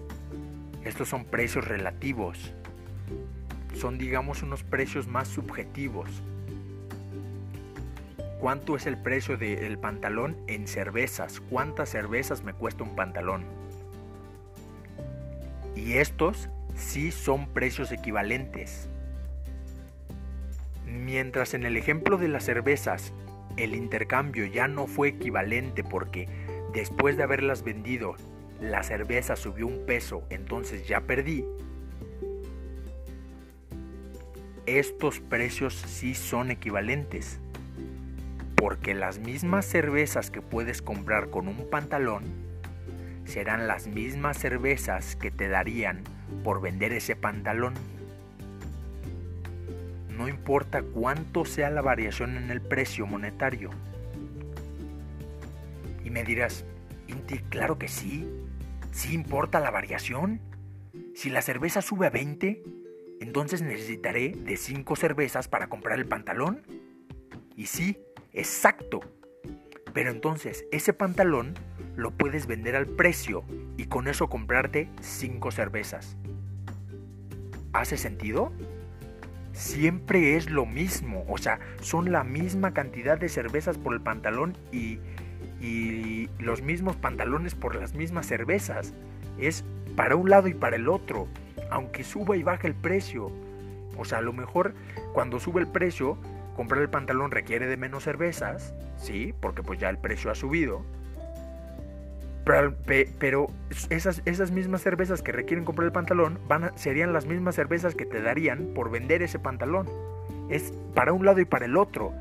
estos 0.83 1.09
son 1.09 1.25
precios 1.25 1.67
relativos, 1.67 2.53
son 3.73 3.97
digamos 3.97 4.41
unos 4.41 4.63
precios 4.63 5.07
más 5.07 5.27
subjetivos 5.27 6.23
¿Cuánto 8.39 8.75
es 8.75 8.85
el 8.85 8.97
precio 8.97 9.35
del 9.35 9.79
pantalón 9.79 10.37
en 10.45 10.67
cervezas? 10.67 11.39
¿Cuántas 11.49 11.89
cervezas 11.89 12.43
me 12.43 12.53
cuesta 12.53 12.83
un 12.83 12.95
pantalón? 12.95 13.43
Y 15.75 15.93
estos 15.93 16.47
sí 16.75 17.11
son 17.11 17.47
precios 17.49 17.91
equivalentes. 17.91 18.89
Mientras 20.87 21.53
en 21.53 21.65
el 21.65 21.77
ejemplo 21.77 22.17
de 22.17 22.29
las 22.29 22.45
cervezas 22.45 23.13
el 23.57 23.75
intercambio 23.75 24.45
ya 24.45 24.67
no 24.67 24.87
fue 24.87 25.09
equivalente 25.09 25.83
porque 25.83 26.27
después 26.73 27.17
de 27.17 27.23
haberlas 27.23 27.63
vendido 27.63 28.15
la 28.61 28.83
cerveza 28.83 29.35
subió 29.35 29.67
un 29.67 29.85
peso, 29.85 30.23
entonces 30.29 30.87
ya 30.87 31.01
perdí. 31.01 31.45
Estos 34.65 35.19
precios 35.19 35.73
sí 35.73 36.15
son 36.15 36.51
equivalentes 36.51 37.39
porque 38.55 38.93
las 38.93 39.19
mismas 39.19 39.65
cervezas 39.65 40.31
que 40.31 40.41
puedes 40.41 40.81
comprar 40.81 41.29
con 41.29 41.47
un 41.47 41.69
pantalón 41.69 42.23
serán 43.25 43.67
las 43.67 43.87
mismas 43.87 44.37
cervezas 44.37 45.15
que 45.15 45.31
te 45.31 45.47
darían 45.47 46.03
por 46.43 46.61
vender 46.61 46.93
ese 46.93 47.15
pantalón. 47.15 47.75
No 50.17 50.27
importa 50.27 50.81
cuánto 50.81 51.45
sea 51.45 51.69
la 51.69 51.81
variación 51.81 52.37
en 52.37 52.49
el 52.49 52.61
precio 52.61 53.05
monetario. 53.05 53.69
Y 56.03 56.09
me 56.09 56.23
dirás, 56.23 56.65
Inti, 57.07 57.39
claro 57.49 57.77
que 57.77 57.87
sí. 57.87 58.27
Sí 58.91 59.13
importa 59.13 59.59
la 59.59 59.71
variación. 59.71 60.41
Si 61.13 61.29
la 61.29 61.41
cerveza 61.41 61.81
sube 61.81 62.07
a 62.07 62.09
20, 62.09 62.63
entonces 63.21 63.61
necesitaré 63.61 64.29
de 64.29 64.57
5 64.57 64.95
cervezas 64.95 65.47
para 65.47 65.67
comprar 65.67 65.99
el 65.99 66.07
pantalón. 66.07 66.63
Y 67.55 67.67
sí, 67.67 67.97
Exacto. 68.37 68.99
Pero 69.93 70.11
entonces 70.11 70.65
ese 70.71 70.93
pantalón 70.93 71.55
lo 71.95 72.11
puedes 72.11 72.45
vender 72.45 72.75
al 72.75 72.85
precio 72.85 73.43
y 73.77 73.85
con 73.85 74.07
eso 74.07 74.29
comprarte 74.29 74.91
5 75.01 75.49
cervezas. 75.49 76.17
¿Hace 77.73 77.97
sentido? 77.97 78.51
Siempre 79.57 80.35
es 80.35 80.51
lo 80.51 80.67
mismo, 80.67 81.25
o 81.27 81.39
sea, 81.39 81.59
son 81.81 82.11
la 82.11 82.23
misma 82.23 82.73
cantidad 82.75 83.17
de 83.17 83.27
cervezas 83.27 83.77
por 83.79 83.93
el 83.95 84.01
pantalón 84.01 84.55
y, 84.71 84.99
y 85.59 86.29
los 86.37 86.61
mismos 86.61 86.95
pantalones 86.95 87.55
por 87.55 87.75
las 87.75 87.95
mismas 87.95 88.27
cervezas. 88.27 88.93
Es 89.39 89.65
para 89.95 90.15
un 90.15 90.29
lado 90.29 90.47
y 90.47 90.53
para 90.53 90.75
el 90.75 90.87
otro, 90.87 91.27
aunque 91.71 92.03
suba 92.03 92.37
y 92.37 92.43
baje 92.43 92.67
el 92.67 92.75
precio. 92.75 93.31
O 93.97 94.05
sea, 94.05 94.19
a 94.19 94.21
lo 94.21 94.31
mejor 94.31 94.75
cuando 95.13 95.39
sube 95.39 95.59
el 95.59 95.67
precio 95.67 96.19
comprar 96.55 96.83
el 96.83 96.89
pantalón 96.89 97.31
requiere 97.31 97.65
de 97.65 97.77
menos 97.77 98.03
cervezas, 98.03 98.75
sí, 98.97 99.33
porque 99.39 99.63
pues 99.63 99.79
ya 99.79 99.89
el 99.89 99.97
precio 99.97 100.29
ha 100.29 100.35
subido. 100.35 100.83
Pero, 103.19 103.51
esas, 103.89 104.21
esas, 104.25 104.51
mismas 104.51 104.81
cervezas 104.81 105.21
que 105.21 105.31
requieren 105.31 105.65
comprar 105.65 105.87
el 105.87 105.91
pantalón 105.91 106.39
serían 106.75 107.11
las 107.11 107.25
mismas 107.25 107.55
cervezas 107.55 107.93
que 107.93 108.05
te 108.05 108.21
darían 108.21 108.73
por 108.73 108.89
vender 108.89 109.21
ese 109.21 109.37
pantalón. 109.37 109.87
Es 110.49 110.71
para 110.95 111.11
un 111.11 111.25
lado 111.25 111.41
y 111.41 111.45
para 111.45 111.65
el 111.65 111.75
otro. 111.75 112.13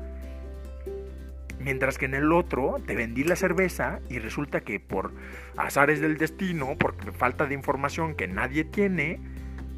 Mientras 1.59 1.97
que 1.97 2.05
en 2.05 2.13
el 2.13 2.31
otro 2.33 2.75
te 2.85 2.95
vendí 2.95 3.23
la 3.23 3.35
cerveza 3.35 3.99
y 4.09 4.19
resulta 4.19 4.61
que 4.61 4.79
por 4.79 5.11
azares 5.55 6.01
del 6.01 6.17
destino, 6.17 6.77
por 6.77 6.95
falta 7.13 7.45
de 7.45 7.53
información 7.53 8.15
que 8.15 8.27
nadie 8.27 8.63
tiene, 8.63 9.19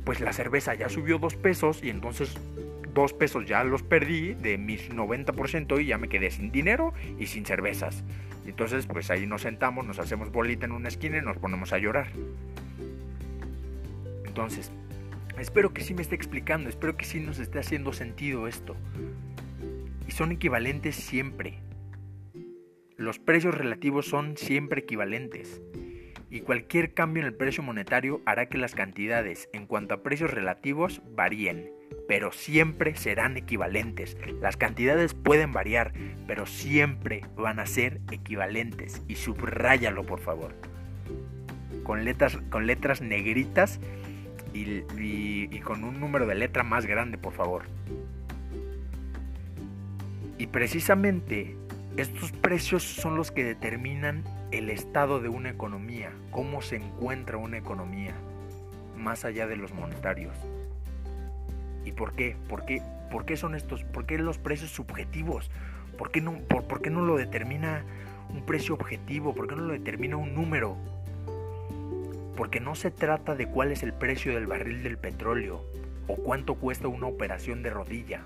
pues 0.04 0.20
la 0.20 0.34
cerveza 0.34 0.74
ya 0.74 0.90
subió 0.90 1.20
dos 1.20 1.36
pesos 1.36 1.84
y 1.84 1.90
entonces 1.90 2.36
dos 2.94 3.14
pesos 3.14 3.46
ya 3.46 3.64
los 3.64 3.84
perdí 3.84 4.34
de 4.34 4.58
mis 4.58 4.90
90% 4.90 5.82
y 5.82 5.86
ya 5.86 5.98
me 5.98 6.10
quedé 6.10 6.32
sin 6.32 6.52
dinero 6.52 6.94
y 7.18 7.28
sin 7.28 7.46
cervezas. 7.46 8.04
Entonces, 8.46 8.88
pues 8.88 9.12
ahí 9.12 9.28
nos 9.28 9.44
sentamos, 9.44 9.86
nos 9.86 10.00
hacemos 10.00 10.32
bolita 10.32 10.66
en 10.66 10.72
una 10.72 10.88
esquina 10.88 11.18
y 11.18 11.22
nos 11.22 11.38
ponemos 11.38 11.72
a 11.74 11.78
llorar. 11.78 12.08
Entonces, 14.26 14.72
espero 15.38 15.74
que 15.74 15.82
sí 15.82 15.94
me 15.94 16.02
esté 16.02 16.16
explicando, 16.16 16.70
espero 16.70 16.98
que 16.98 17.06
sí 17.06 17.20
nos 17.20 17.40
esté 17.40 17.60
haciendo 17.60 17.94
sentido 17.94 18.48
esto. 18.48 18.76
Y 20.08 20.12
son 20.12 20.32
equivalentes 20.32 20.96
siempre. 20.96 21.60
Los 22.98 23.20
precios 23.20 23.56
relativos 23.56 24.08
son 24.08 24.36
siempre 24.36 24.82
equivalentes. 24.82 25.62
Y 26.32 26.42
cualquier 26.42 26.94
cambio 26.94 27.22
en 27.22 27.28
el 27.28 27.36
precio 27.36 27.64
monetario 27.64 28.22
hará 28.26 28.50
que 28.50 28.58
las 28.58 28.76
cantidades 28.76 29.50
en 29.54 29.66
cuanto 29.66 29.96
a 29.96 30.04
precios 30.04 30.32
relativos 30.32 31.02
varíen 31.16 31.79
pero 32.10 32.32
siempre 32.32 32.96
serán 32.96 33.38
equivalentes. 33.38 34.18
Las 34.42 34.58
cantidades 34.58 35.14
pueden 35.14 35.52
variar, 35.52 35.94
pero 36.26 36.48
siempre 36.48 37.22
van 37.38 37.60
a 37.60 37.68
ser 37.68 38.02
equivalentes. 38.10 39.04
Y 39.08 39.14
subráyalo, 39.14 40.04
por 40.04 40.20
favor. 40.20 40.56
Con 41.84 42.06
letras, 42.06 42.40
con 42.50 42.66
letras 42.66 43.02
negritas 43.02 43.80
y, 44.56 44.84
y 44.98 45.60
con 45.60 45.84
un 45.84 46.00
número 46.00 46.26
de 46.26 46.34
letra 46.34 46.64
más 46.64 46.88
grande, 46.88 47.20
por 47.20 47.34
favor. 47.34 47.66
Y 50.40 50.48
precisamente 50.48 51.56
estos 51.96 52.32
precios 52.32 52.82
son 52.82 53.18
los 53.18 53.32
que 53.32 53.44
determinan 53.44 54.24
el 54.50 54.72
estado 54.72 55.20
de 55.20 55.30
una 55.30 55.52
economía, 55.52 56.12
cómo 56.32 56.64
se 56.64 56.78
encuentra 56.78 57.38
una 57.38 57.60
economía, 57.60 58.16
más 58.98 59.26
allá 59.26 59.46
de 59.46 59.58
los 59.58 59.76
monetarios. 59.76 60.36
¿Y 61.86 61.92
por 61.92 62.14
qué? 62.14 62.36
¿Por 62.48 62.66
qué, 62.66 62.82
por 63.12 63.26
qué 63.26 63.38
son 63.38 63.56
estos? 63.56 63.84
¿Por 63.84 64.06
qué 64.06 64.18
los 64.18 64.38
precios 64.38 64.72
subjetivos? 64.72 65.50
¿Por 65.98 66.12
qué, 66.12 66.22
no, 66.22 66.38
por, 66.48 66.82
qué 66.82 66.90
no 66.90 67.02
lo 67.02 67.18
determina 67.18 67.84
un 68.30 68.46
precio 68.46 68.74
objetivo? 68.74 69.36
¿Por 69.36 69.48
qué 69.48 69.56
no 69.56 69.64
lo 69.64 69.74
determina 69.74 70.18
un 70.18 70.34
número? 70.34 70.78
Porque 72.38 72.60
no 72.60 72.76
se 72.76 72.90
trata 72.90 73.36
de 73.36 73.48
cuál 73.48 73.72
es 73.72 73.84
el 73.84 73.94
precio 73.94 74.34
del 74.34 74.48
barril 74.48 74.82
del 74.82 74.98
petróleo 74.98 75.66
o 76.08 76.16
cuánto 76.16 76.56
cuesta 76.56 76.88
una 76.88 77.08
operación 77.08 77.64
de 77.64 77.70
rodilla. 77.70 78.24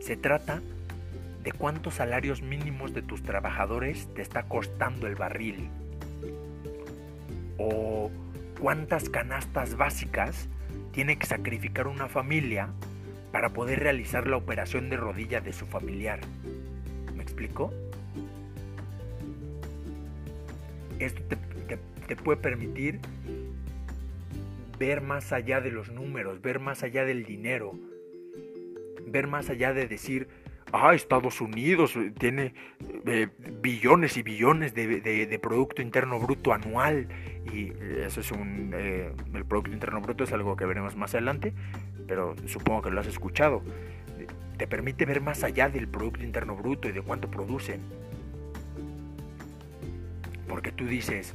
Se 0.00 0.16
trata 0.16 0.60
de 1.44 1.52
cuántos 1.52 1.94
salarios 1.94 2.42
mínimos 2.42 2.92
de 2.92 3.02
tus 3.02 3.22
trabajadores 3.22 4.12
te 4.14 4.22
está 4.22 4.48
costando 4.48 5.06
el 5.06 5.14
barril. 5.14 5.68
O 7.56 8.10
cuántas 8.58 9.08
canastas 9.08 9.76
básicas 9.76 10.48
tiene 10.92 11.18
que 11.18 11.26
sacrificar 11.26 11.86
una 11.86 12.08
familia 12.08 12.70
para 13.32 13.50
poder 13.50 13.80
realizar 13.80 14.26
la 14.26 14.36
operación 14.36 14.88
de 14.88 14.96
rodilla 14.96 15.40
de 15.40 15.52
su 15.52 15.66
familiar. 15.66 16.20
¿Me 17.14 17.22
explico? 17.22 17.72
Esto 20.98 21.22
te, 22.06 22.16
puede 22.16 22.40
permitir 22.40 23.00
ver 24.78 25.02
más 25.02 25.32
allá 25.32 25.60
de 25.60 25.70
los 25.70 25.90
números, 25.90 26.40
ver 26.40 26.60
más 26.60 26.82
allá 26.82 27.04
del 27.04 27.24
dinero, 27.24 27.78
ver 29.06 29.26
más 29.26 29.50
allá 29.50 29.74
de 29.74 29.86
decir, 29.86 30.25
ah, 30.76 30.94
Estados 30.94 31.40
Unidos 31.40 31.94
tiene 32.18 32.54
eh, 33.06 33.28
billones 33.60 34.16
y 34.16 34.22
billones 34.22 34.74
de, 34.74 35.38
Producto 35.42 35.82
Interno 35.82 36.18
Bruto 36.18 36.52
anual. 36.52 37.08
Y 37.52 37.72
eso 38.04 38.20
es 38.20 38.30
un... 38.32 38.72
Eh, 38.74 39.12
el 39.34 39.44
Producto 39.44 39.72
Interno 39.72 40.00
Bruto 40.00 40.24
es 40.24 40.32
algo 40.32 40.56
que 40.56 40.64
veremos 40.64 40.96
más 40.96 41.14
adelante, 41.14 41.52
pero 42.06 42.34
supongo 42.46 42.82
que 42.82 42.90
lo 42.90 43.00
has 43.00 43.06
escuchado. 43.06 43.62
Te 44.56 44.66
permite 44.66 45.04
ver 45.04 45.20
más 45.20 45.44
allá 45.44 45.68
del 45.68 45.88
Producto 45.88 46.22
Interno 46.22 46.56
Bruto 46.56 46.88
y 46.88 46.92
de 46.92 47.02
cuánto 47.02 47.30
producen. 47.30 47.80
Porque 50.48 50.72
tú 50.72 50.86
dices, 50.86 51.34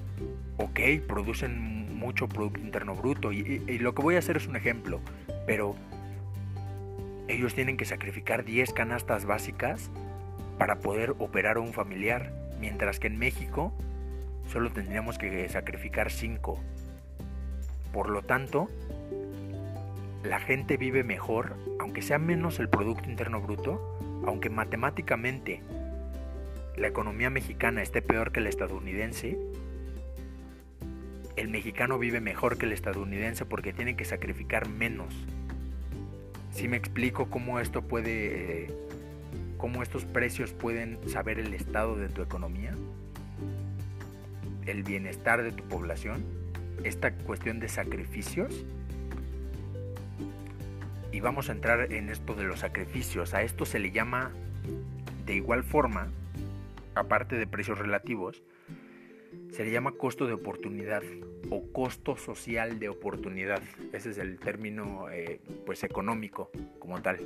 ok, 0.57 0.79
producen 1.07 1.97
mucho 1.97 2.27
Producto 2.27 2.59
Interno 2.59 2.95
Bruto 2.95 3.31
y 3.31 3.77
lo 3.79 3.93
que 3.93 4.01
voy 4.01 4.15
a 4.15 4.19
hacer 4.19 4.37
es 4.37 4.47
un 4.47 4.55
ejemplo, 4.55 4.99
pero 5.45 5.75
ellos 7.31 7.55
tienen 7.55 7.77
que 7.77 7.85
sacrificar 7.85 8.43
10 8.43 8.73
canastas 8.73 9.25
básicas 9.25 9.89
para 10.57 10.79
poder 10.79 11.15
operar 11.19 11.57
a 11.57 11.61
un 11.61 11.73
familiar, 11.73 12.31
mientras 12.59 12.99
que 12.99 13.07
en 13.07 13.17
México 13.17 13.73
solo 14.47 14.71
tendríamos 14.71 15.17
que 15.17 15.47
sacrificar 15.49 16.11
5. 16.11 16.59
Por 17.93 18.09
lo 18.09 18.21
tanto, 18.21 18.69
la 20.23 20.39
gente 20.39 20.77
vive 20.77 21.03
mejor, 21.03 21.55
aunque 21.79 22.01
sea 22.01 22.19
menos 22.19 22.59
el 22.59 22.69
Producto 22.69 23.09
Interno 23.09 23.41
Bruto, 23.41 23.97
aunque 24.25 24.49
matemáticamente 24.49 25.61
la 26.77 26.87
economía 26.87 27.29
mexicana 27.29 27.81
esté 27.81 28.01
peor 28.01 28.31
que 28.31 28.41
la 28.41 28.49
estadounidense, 28.49 29.37
el 31.35 31.47
mexicano 31.47 31.97
vive 31.97 32.21
mejor 32.21 32.57
que 32.57 32.65
el 32.65 32.73
estadounidense 32.73 33.45
porque 33.45 33.73
tiene 33.73 33.95
que 33.95 34.05
sacrificar 34.05 34.69
menos. 34.69 35.13
Si 36.51 36.67
me 36.67 36.77
explico 36.77 37.29
cómo 37.29 37.59
esto 37.59 37.81
puede, 37.81 38.67
cómo 39.57 39.81
estos 39.81 40.05
precios 40.05 40.51
pueden 40.51 40.99
saber 41.09 41.39
el 41.39 41.53
estado 41.53 41.95
de 41.95 42.09
tu 42.09 42.21
economía, 42.21 42.75
el 44.65 44.83
bienestar 44.83 45.43
de 45.43 45.51
tu 45.51 45.63
población, 45.63 46.23
esta 46.83 47.13
cuestión 47.13 47.59
de 47.59 47.69
sacrificios. 47.69 48.65
Y 51.11 51.19
vamos 51.19 51.49
a 51.49 51.53
entrar 51.53 51.91
en 51.91 52.09
esto 52.09 52.35
de 52.35 52.43
los 52.43 52.59
sacrificios. 52.59 53.33
A 53.33 53.41
esto 53.41 53.65
se 53.65 53.79
le 53.79 53.91
llama 53.91 54.31
de 55.25 55.35
igual 55.35 55.63
forma, 55.63 56.07
aparte 56.95 57.37
de 57.37 57.47
precios 57.47 57.79
relativos, 57.79 58.43
se 59.51 59.65
le 59.65 59.71
llama 59.71 59.91
costo 59.91 60.27
de 60.27 60.33
oportunidad 60.33 61.03
o 61.49 61.71
costo 61.71 62.15
social 62.15 62.79
de 62.79 62.89
oportunidad. 62.89 63.61
Ese 63.91 64.11
es 64.11 64.17
el 64.17 64.39
término 64.39 65.09
eh, 65.09 65.41
pues 65.65 65.83
económico 65.83 66.49
como 66.79 67.01
tal. 67.01 67.19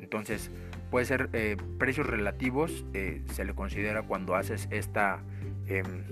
Entonces 0.00 0.50
puede 0.90 1.04
ser 1.04 1.28
eh, 1.32 1.56
precios 1.78 2.06
relativos, 2.06 2.84
eh, 2.94 3.22
se 3.32 3.44
le 3.44 3.54
considera 3.54 4.02
cuando 4.02 4.36
haces 4.36 4.68
esta 4.70 5.22
em, 5.66 6.04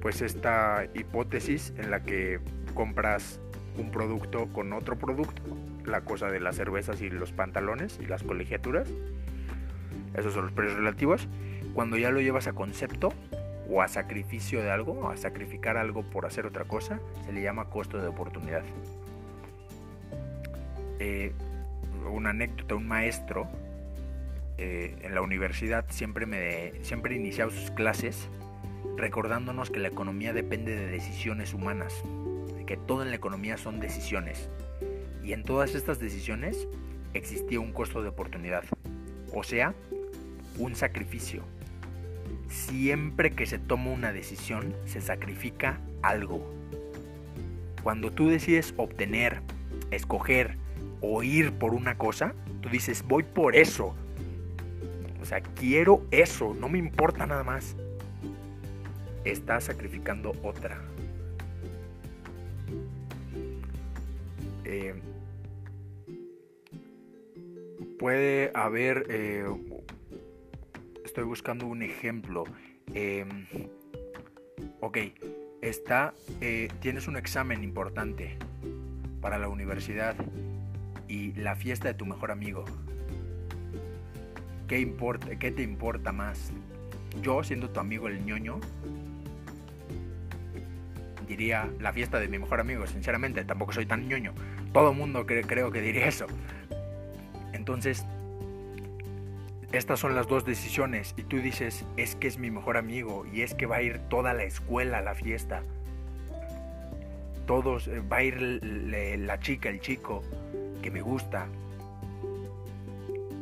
pues 0.00 0.22
esta 0.22 0.88
hipótesis 0.94 1.74
en 1.76 1.90
la 1.90 2.02
que 2.02 2.40
compras 2.74 3.40
un 3.76 3.90
producto 3.90 4.46
con 4.52 4.72
otro 4.72 4.96
producto, 4.96 5.42
la 5.84 6.02
cosa 6.02 6.30
de 6.30 6.40
las 6.40 6.56
cervezas 6.56 7.02
y 7.02 7.10
los 7.10 7.32
pantalones 7.32 7.98
y 8.00 8.06
las 8.06 8.22
colegiaturas. 8.22 8.88
Esos 10.14 10.32
son 10.32 10.44
los 10.44 10.52
precios 10.52 10.78
relativos. 10.78 11.28
Cuando 11.74 11.98
ya 11.98 12.10
lo 12.10 12.20
llevas 12.20 12.46
a 12.46 12.54
concepto, 12.54 13.12
o 13.68 13.82
a 13.82 13.88
sacrificio 13.88 14.62
de 14.62 14.70
algo, 14.70 15.10
a 15.10 15.16
sacrificar 15.16 15.76
algo 15.76 16.02
por 16.02 16.26
hacer 16.26 16.46
otra 16.46 16.64
cosa, 16.64 17.00
se 17.24 17.32
le 17.32 17.42
llama 17.42 17.68
costo 17.70 17.98
de 17.98 18.08
oportunidad. 18.08 18.62
Eh, 20.98 21.32
una 22.10 22.30
anécdota, 22.30 22.74
un 22.74 22.86
maestro 22.86 23.48
eh, 24.58 24.96
en 25.02 25.14
la 25.14 25.20
universidad 25.20 25.84
siempre, 25.90 26.24
me, 26.26 26.72
siempre 26.82 27.14
iniciaba 27.14 27.50
sus 27.50 27.70
clases 27.72 28.28
recordándonos 28.96 29.70
que 29.70 29.80
la 29.80 29.88
economía 29.88 30.32
depende 30.32 30.74
de 30.74 30.86
decisiones 30.86 31.52
humanas, 31.52 32.02
que 32.66 32.76
todo 32.76 33.02
en 33.02 33.10
la 33.10 33.16
economía 33.16 33.58
son 33.58 33.80
decisiones. 33.80 34.48
Y 35.22 35.32
en 35.32 35.42
todas 35.42 35.74
estas 35.74 35.98
decisiones 35.98 36.68
existía 37.12 37.60
un 37.60 37.72
costo 37.72 38.02
de 38.02 38.08
oportunidad, 38.08 38.64
o 39.34 39.42
sea, 39.42 39.74
un 40.58 40.74
sacrificio 40.74 41.42
siempre 42.48 43.32
que 43.32 43.46
se 43.46 43.58
toma 43.58 43.90
una 43.90 44.12
decisión 44.12 44.74
se 44.86 45.00
sacrifica 45.00 45.80
algo. 46.02 46.52
Cuando 47.82 48.10
tú 48.10 48.28
decides 48.28 48.74
obtener, 48.76 49.42
escoger 49.90 50.56
o 51.00 51.22
ir 51.22 51.52
por 51.52 51.74
una 51.74 51.96
cosa, 51.98 52.34
tú 52.60 52.68
dices, 52.68 53.04
voy 53.06 53.22
por 53.22 53.56
eso. 53.56 53.94
O 55.20 55.24
sea, 55.24 55.40
quiero 55.40 56.04
eso, 56.10 56.54
no 56.54 56.68
me 56.68 56.78
importa 56.78 57.26
nada 57.26 57.44
más. 57.44 57.76
Estás 59.24 59.64
sacrificando 59.64 60.32
otra. 60.42 60.80
Eh, 64.64 64.94
puede 67.98 68.50
haber 68.54 69.06
eh, 69.08 69.46
estoy 71.16 71.28
buscando 71.28 71.66
un 71.66 71.80
ejemplo. 71.80 72.44
Em, 72.92 73.46
ok, 74.80 74.98
está, 75.62 76.12
eh, 76.42 76.68
tienes 76.80 77.08
un 77.08 77.16
examen 77.16 77.64
importante 77.64 78.36
para 79.22 79.38
la 79.38 79.48
universidad 79.48 80.14
y 81.08 81.32
la 81.32 81.56
fiesta 81.56 81.88
de 81.88 81.94
tu 81.94 82.04
mejor 82.04 82.30
amigo. 82.30 82.66
¿Qué, 84.68 84.78
importa, 84.78 85.38
¿Qué 85.38 85.50
te 85.50 85.62
importa 85.62 86.12
más? 86.12 86.52
Yo, 87.22 87.42
siendo 87.42 87.70
tu 87.70 87.80
amigo 87.80 88.08
el 88.08 88.22
ñoño, 88.26 88.60
diría 91.26 91.66
la 91.80 91.94
fiesta 91.94 92.20
de 92.20 92.28
mi 92.28 92.38
mejor 92.38 92.60
amigo, 92.60 92.86
sinceramente, 92.86 93.42
tampoco 93.46 93.72
soy 93.72 93.86
tan 93.86 94.06
ñoño. 94.06 94.34
Todo 94.74 94.90
el 94.90 94.98
mundo 94.98 95.24
creo 95.24 95.72
que 95.72 95.80
diría 95.80 96.08
eso. 96.08 96.26
Entonces, 97.54 98.04
estas 99.72 99.98
son 100.00 100.14
las 100.14 100.28
dos 100.28 100.44
decisiones 100.44 101.14
y 101.16 101.22
tú 101.24 101.38
dices, 101.38 101.84
es 101.96 102.14
que 102.14 102.28
es 102.28 102.38
mi 102.38 102.50
mejor 102.50 102.76
amigo 102.76 103.26
y 103.32 103.42
es 103.42 103.54
que 103.54 103.66
va 103.66 103.76
a 103.76 103.82
ir 103.82 103.98
toda 104.08 104.32
la 104.32 104.44
escuela 104.44 104.98
a 104.98 105.02
la 105.02 105.14
fiesta. 105.14 105.62
Todos, 107.46 107.88
eh, 107.88 108.00
va 108.00 108.18
a 108.18 108.22
ir 108.22 108.40
la 108.40 109.38
chica, 109.40 109.68
el 109.68 109.80
chico 109.80 110.22
que 110.82 110.90
me 110.90 111.00
gusta. 111.00 111.46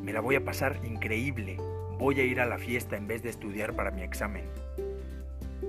Me 0.02 0.12
la 0.12 0.20
voy 0.20 0.36
a 0.36 0.44
pasar 0.44 0.80
increíble. 0.84 1.56
Voy 1.98 2.20
a 2.20 2.24
ir 2.24 2.40
a 2.40 2.46
la 2.46 2.58
fiesta 2.58 2.96
en 2.96 3.06
vez 3.06 3.22
de 3.22 3.30
estudiar 3.30 3.74
para 3.74 3.90
mi 3.90 4.02
examen. 4.02 4.44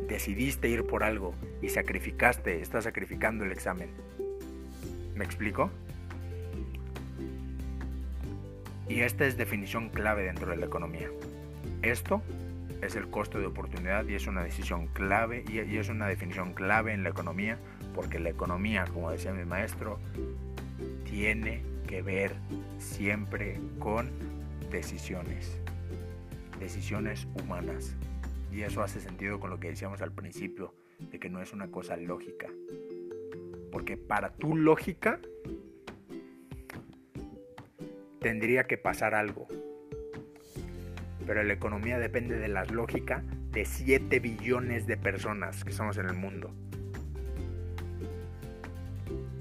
Decidiste 0.07 0.69
ir 0.69 0.85
por 0.85 1.03
algo 1.03 1.33
y 1.61 1.69
sacrificaste, 1.69 2.61
estás 2.61 2.85
sacrificando 2.85 3.45
el 3.45 3.51
examen. 3.51 3.89
¿Me 5.15 5.23
explico? 5.23 5.69
Y 8.87 9.01
esta 9.01 9.25
es 9.25 9.37
definición 9.37 9.89
clave 9.89 10.23
dentro 10.23 10.51
de 10.51 10.57
la 10.57 10.65
economía. 10.65 11.09
Esto 11.81 12.21
es 12.81 12.95
el 12.95 13.09
costo 13.09 13.39
de 13.39 13.47
oportunidad 13.47 14.07
y 14.07 14.15
es 14.15 14.27
una 14.27 14.43
decisión 14.43 14.87
clave 14.87 15.43
y, 15.49 15.59
es 15.77 15.89
una 15.89 16.07
definición 16.07 16.53
clave 16.53 16.93
en 16.93 17.03
la 17.03 17.09
economía 17.09 17.57
porque 17.95 18.19
la 18.19 18.29
economía, 18.29 18.85
como 18.93 19.11
decía 19.11 19.33
mi 19.33 19.45
maestro, 19.45 19.99
tiene 21.05 21.63
que 21.87 22.01
ver 22.01 22.35
siempre 22.77 23.59
con 23.79 24.11
decisiones, 24.71 25.57
decisiones 26.59 27.27
humanas. 27.41 27.95
Y 28.51 28.61
eso 28.61 28.83
hace 28.83 28.99
sentido 28.99 29.39
con 29.39 29.49
lo 29.49 29.59
que 29.59 29.69
decíamos 29.69 30.01
al 30.01 30.11
principio, 30.11 30.73
de 30.99 31.19
que 31.19 31.29
no 31.29 31.41
es 31.41 31.53
una 31.53 31.67
cosa 31.69 31.97
lógica. 31.97 32.47
Porque 33.71 33.97
para 33.97 34.31
tu 34.33 34.55
lógica, 34.55 35.19
tendría 38.25 38.63
que 38.63 38.75
pasar 38.75 39.13
algo. 39.13 39.47
Pero 41.27 41.43
la 41.43 41.53
economía 41.53 41.99
depende 41.99 42.39
de 42.39 42.47
la 42.47 42.65
lógica 42.65 43.23
de 43.51 43.65
7 43.65 44.19
billones 44.19 44.87
de 44.87 44.97
personas 44.97 45.63
que 45.63 45.71
somos 45.71 45.99
en 45.99 46.07
el 46.07 46.15
mundo. 46.15 46.49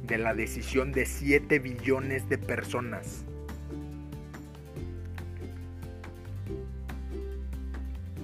De 0.03 0.19
la 0.19 0.35
decisión 0.35 0.93
de 0.93 1.07
7 1.07 1.61
billones 1.61 2.29
de 2.29 2.37
personas. 2.37 3.25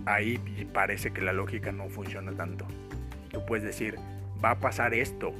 Ahí 0.05 0.39
parece 0.75 1.11
que 1.11 1.23
la 1.23 1.33
lógica 1.33 1.73
no 1.73 1.89
funciona 1.89 2.33
tanto. 2.33 2.67
Tú 3.31 3.47
puedes 3.47 3.65
decir, 3.65 3.97
va 4.45 4.51
a 4.51 4.61
pasar 4.61 4.93
esto, 4.93 5.33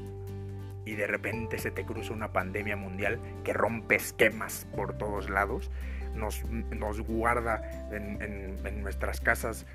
y 0.91 0.97
de 0.97 1.07
repente 1.07 1.57
se 1.59 1.71
te 1.71 1.85
cruza 1.85 2.13
una 2.13 2.33
pandemia 2.33 2.75
mundial 2.75 3.21
que 3.45 3.53
rompe 3.53 3.95
esquemas 3.95 4.67
por 4.75 4.99
todos 4.99 5.31
lados, 5.31 5.71
nos, 6.17 6.45
nos 6.51 7.01
guarda 7.01 7.89
en, 7.93 8.83
nuestras 8.83 9.21
casas 9.21 9.67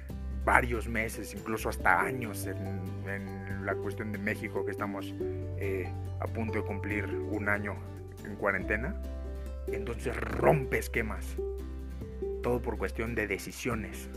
varios 0.44 0.90
meses, 0.90 1.34
incluso 1.34 1.70
hasta 1.70 2.02
años 2.02 2.46
en, 2.48 3.66
la 3.66 3.74
cuestión 3.76 4.12
de 4.12 4.20
México 4.20 4.66
que 4.66 4.72
estamos 4.72 5.16
eh, 5.58 5.90
a 6.20 6.28
punto 6.28 6.60
de 6.60 6.66
cumplir 6.66 7.06
un 7.06 7.48
año 7.48 7.76
en 8.26 8.36
cuarentena. 8.36 8.94
Entonces 9.68 10.16
rompe 10.18 10.78
esquemas. 10.78 11.38
Todo 12.44 12.62
por 12.62 12.78
cuestión 12.78 13.16
de 13.16 13.26
decisiones. 13.26 14.08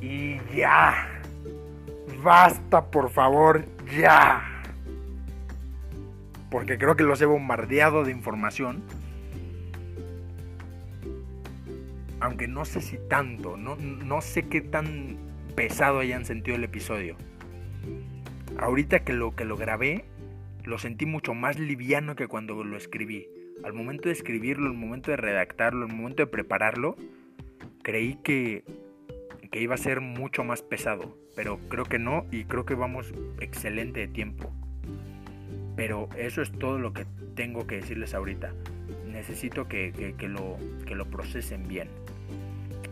Y 0.00 0.40
ya. 0.56 1.14
Basta, 2.24 2.90
por 2.90 3.10
favor, 3.10 3.66
ya. 3.98 4.42
Porque 6.50 6.78
creo 6.78 6.96
que 6.96 7.02
los 7.02 7.20
he 7.20 7.26
bombardeado 7.26 8.02
de 8.02 8.12
información. 8.12 8.82
Aunque 12.20 12.48
no 12.48 12.64
sé 12.64 12.80
si 12.80 12.96
tanto, 13.10 13.58
no, 13.58 13.76
no 13.76 14.22
sé 14.22 14.48
qué 14.48 14.62
tan 14.62 15.18
pesado 15.54 15.98
hayan 15.98 16.24
sentido 16.24 16.56
el 16.56 16.64
episodio. 16.64 17.16
Ahorita 18.56 19.00
que 19.00 19.12
lo, 19.12 19.36
que 19.36 19.44
lo 19.44 19.58
grabé, 19.58 20.06
lo 20.64 20.78
sentí 20.78 21.04
mucho 21.04 21.34
más 21.34 21.58
liviano 21.58 22.16
que 22.16 22.26
cuando 22.26 22.64
lo 22.64 22.78
escribí. 22.78 23.28
Al 23.64 23.74
momento 23.74 24.08
de 24.08 24.14
escribirlo, 24.14 24.70
al 24.70 24.76
momento 24.76 25.10
de 25.10 25.18
redactarlo, 25.18 25.84
al 25.84 25.92
momento 25.92 26.22
de 26.22 26.26
prepararlo, 26.28 26.96
creí 27.82 28.14
que, 28.24 28.64
que 29.54 29.60
iba 29.60 29.76
a 29.76 29.78
ser 29.78 30.00
mucho 30.00 30.42
más 30.42 30.62
pesado. 30.62 31.16
Pero 31.36 31.60
creo 31.68 31.84
que 31.84 32.00
no 32.00 32.26
y 32.32 32.42
creo 32.42 32.66
que 32.66 32.74
vamos 32.74 33.14
excelente 33.38 34.00
de 34.00 34.08
tiempo. 34.08 34.50
Pero 35.76 36.08
eso 36.18 36.42
es 36.42 36.50
todo 36.50 36.80
lo 36.80 36.92
que 36.92 37.06
tengo 37.36 37.64
que 37.64 37.76
decirles 37.76 38.14
ahorita. 38.14 38.52
Necesito 39.06 39.68
que, 39.68 39.92
lo, 40.22 40.56
que 40.86 40.96
lo 40.96 41.06
procesen 41.06 41.68
bien. 41.68 41.86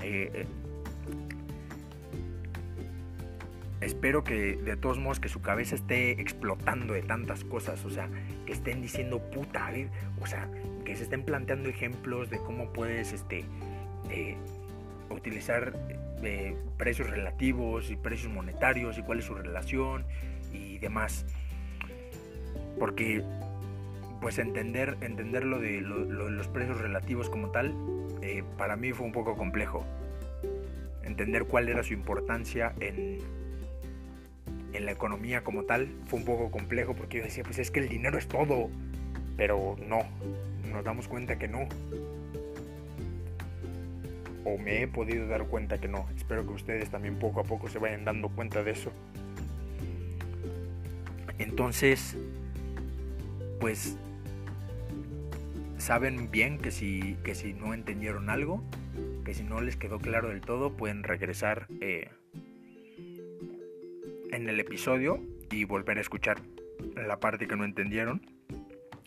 Eh, 0.04 0.30
eh, 0.32 0.46
espero 3.80 4.22
que 4.22 4.54
de 4.54 4.76
todos 4.76 5.00
modos 5.00 5.18
que 5.18 5.28
su 5.28 5.42
cabeza 5.42 5.74
esté 5.74 6.12
explotando 6.20 6.94
de 6.94 7.02
tantas 7.02 7.42
cosas, 7.42 7.84
o 7.84 7.90
sea, 7.90 8.08
que 8.46 8.52
estén 8.52 8.82
diciendo 8.82 9.18
puta, 9.32 9.68
o 10.20 10.26
sea, 10.28 10.48
que 10.84 10.94
se 10.94 11.02
estén 11.02 11.24
planteando 11.24 11.68
ejemplos 11.68 12.30
de 12.30 12.38
cómo 12.38 12.72
puedes 12.72 13.12
este, 13.12 13.44
eh, 14.10 14.36
utilizar 15.12 15.72
eh, 16.22 16.56
precios 16.76 17.10
relativos 17.10 17.90
y 17.90 17.96
precios 17.96 18.32
monetarios 18.32 18.98
y 18.98 19.02
cuál 19.02 19.18
es 19.18 19.24
su 19.24 19.34
relación 19.34 20.04
y 20.52 20.78
demás. 20.78 21.26
Porque 22.78 23.22
pues 24.20 24.38
entender, 24.38 24.96
entender 25.00 25.44
lo, 25.44 25.58
de, 25.58 25.80
los 25.80 26.46
precios 26.48 26.80
relativos 26.80 27.28
como 27.28 27.50
tal, 27.50 27.74
eh, 28.22 28.44
para 28.56 28.76
mí 28.76 28.92
fue 28.92 29.04
un 29.04 29.12
poco 29.12 29.36
complejo. 29.36 29.84
Entender 31.02 31.44
cuál 31.44 31.68
era 31.68 31.82
su 31.82 31.92
importancia 31.92 32.72
en, 32.78 33.18
en 34.72 34.86
la 34.86 34.92
economía 34.92 35.42
como 35.42 35.64
tal 35.64 35.88
fue 36.06 36.20
un 36.20 36.24
poco 36.24 36.50
complejo 36.50 36.94
porque 36.94 37.18
yo 37.18 37.24
decía, 37.24 37.42
pues 37.42 37.58
es 37.58 37.70
que 37.70 37.80
el 37.80 37.88
dinero 37.88 38.16
es 38.16 38.28
todo, 38.28 38.70
pero 39.36 39.76
no, 39.86 40.04
nos 40.70 40.84
damos 40.84 41.08
cuenta 41.08 41.38
que 41.38 41.48
no. 41.48 41.68
O 44.44 44.58
me 44.58 44.82
he 44.82 44.88
podido 44.88 45.26
dar 45.26 45.46
cuenta 45.46 45.78
que 45.78 45.88
no. 45.88 46.08
Espero 46.16 46.46
que 46.46 46.52
ustedes 46.52 46.90
también 46.90 47.18
poco 47.18 47.40
a 47.40 47.44
poco 47.44 47.68
se 47.68 47.78
vayan 47.78 48.04
dando 48.04 48.28
cuenta 48.28 48.62
de 48.62 48.72
eso. 48.72 48.92
Entonces, 51.38 52.16
pues 53.60 53.96
saben 55.78 56.30
bien 56.30 56.58
que 56.58 56.70
si, 56.70 57.16
que 57.24 57.34
si 57.34 57.54
no 57.54 57.74
entendieron 57.74 58.30
algo, 58.30 58.62
que 59.24 59.34
si 59.34 59.42
no 59.42 59.60
les 59.60 59.76
quedó 59.76 59.98
claro 59.98 60.28
del 60.28 60.40
todo, 60.40 60.76
pueden 60.76 61.02
regresar 61.02 61.66
eh, 61.80 62.08
en 64.30 64.48
el 64.48 64.60
episodio 64.60 65.20
y 65.50 65.64
volver 65.64 65.98
a 65.98 66.00
escuchar 66.00 66.40
la 66.94 67.18
parte 67.20 67.46
que 67.46 67.56
no 67.56 67.64
entendieron, 67.64 68.22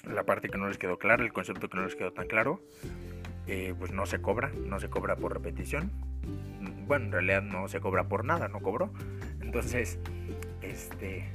la 0.04 0.24
parte 0.24 0.50
que 0.50 0.58
no 0.58 0.68
les 0.68 0.78
quedó 0.78 0.98
clara, 0.98 1.24
el 1.24 1.34
concepto 1.34 1.70
que 1.70 1.78
no 1.78 1.86
les 1.86 1.96
quedó 1.96 2.12
tan 2.12 2.28
claro, 2.28 2.62
eh, 3.48 3.74
pues 3.78 3.92
no 3.92 4.06
se 4.06 4.22
cobra, 4.22 4.52
no 4.68 4.80
se 4.80 4.90
cobra 4.90 5.16
por 5.16 5.34
repetición. 5.34 5.92
Bueno, 6.88 7.06
en 7.06 7.12
realidad 7.12 7.42
no 7.42 7.68
se 7.68 7.80
cobra 7.80 8.08
por 8.08 8.26
nada, 8.26 8.48
no 8.48 8.60
cobró. 8.62 8.92
Entonces, 9.42 10.00
este, 10.62 11.30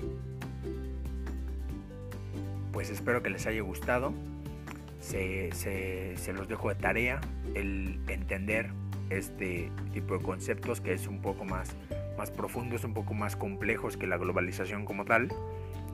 pues 2.73 2.91
espero 2.91 3.23
que 3.23 3.31
les 3.31 3.47
haya 3.47 3.63
gustado. 3.63 4.13
Se, 5.01 5.51
se 5.53 6.33
los 6.35 6.47
dejo 6.47 6.69
de 6.69 6.75
tarea 6.75 7.21
el 7.55 8.01
entender 8.09 8.71
este 9.09 9.73
tipo 9.93 10.19
de 10.19 10.23
conceptos 10.23 10.81
que 10.81 10.93
es 10.93 11.07
un 11.07 11.23
poco 11.23 11.45
más 11.45 11.75
más 12.21 12.31
profundos, 12.31 12.85
un 12.85 12.93
poco 12.93 13.15
más 13.15 13.35
complejos 13.35 13.97
que 13.97 14.07
la 14.07 14.19
globalización 14.19 14.85
como 14.85 15.07
tal, 15.07 15.29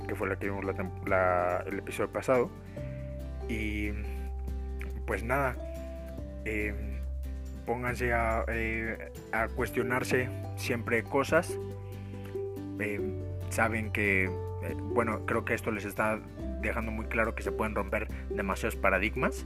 que 0.08 0.16
fue 0.16 0.28
la 0.28 0.36
que 0.36 0.46
vimos 0.50 0.64
el 0.64 1.78
episodio 1.78 2.10
pasado. 2.10 2.50
Y 3.48 3.90
pues 5.06 5.22
nada, 5.22 5.56
eh, 6.46 6.72
pónganse 7.66 8.10
eh, 8.12 9.12
a, 9.32 9.48
cuestionarse 9.48 10.28
siempre 10.56 11.02
cosas. 11.02 11.58
Eh, 12.78 13.00
saben 13.50 13.90
que, 13.90 14.30
bueno, 14.94 15.26
creo 15.26 15.44
que 15.44 15.54
esto 15.54 15.72
les 15.72 15.84
está 15.84 16.20
dejando 16.60 16.92
muy 16.92 17.06
claro 17.06 17.34
que 17.34 17.42
se 17.42 17.50
pueden 17.50 17.74
romper 17.74 18.08
demasiados 18.30 18.76
paradigmas 18.76 19.44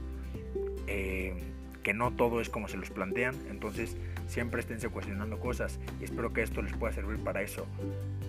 que 1.83 1.93
no 1.95 2.11
todo 2.11 2.41
es 2.41 2.49
como 2.49 2.67
se 2.67 2.77
los 2.77 2.91
plantean, 2.91 3.33
entonces 3.49 3.97
siempre 4.27 4.59
esténse 4.59 4.89
cuestionando 4.89 5.39
cosas 5.39 5.79
y 5.99 6.03
espero 6.03 6.31
que 6.31 6.43
esto 6.43 6.61
les 6.61 6.73
pueda 6.73 6.93
servir 6.93 7.17
para 7.23 7.41
eso, 7.41 7.65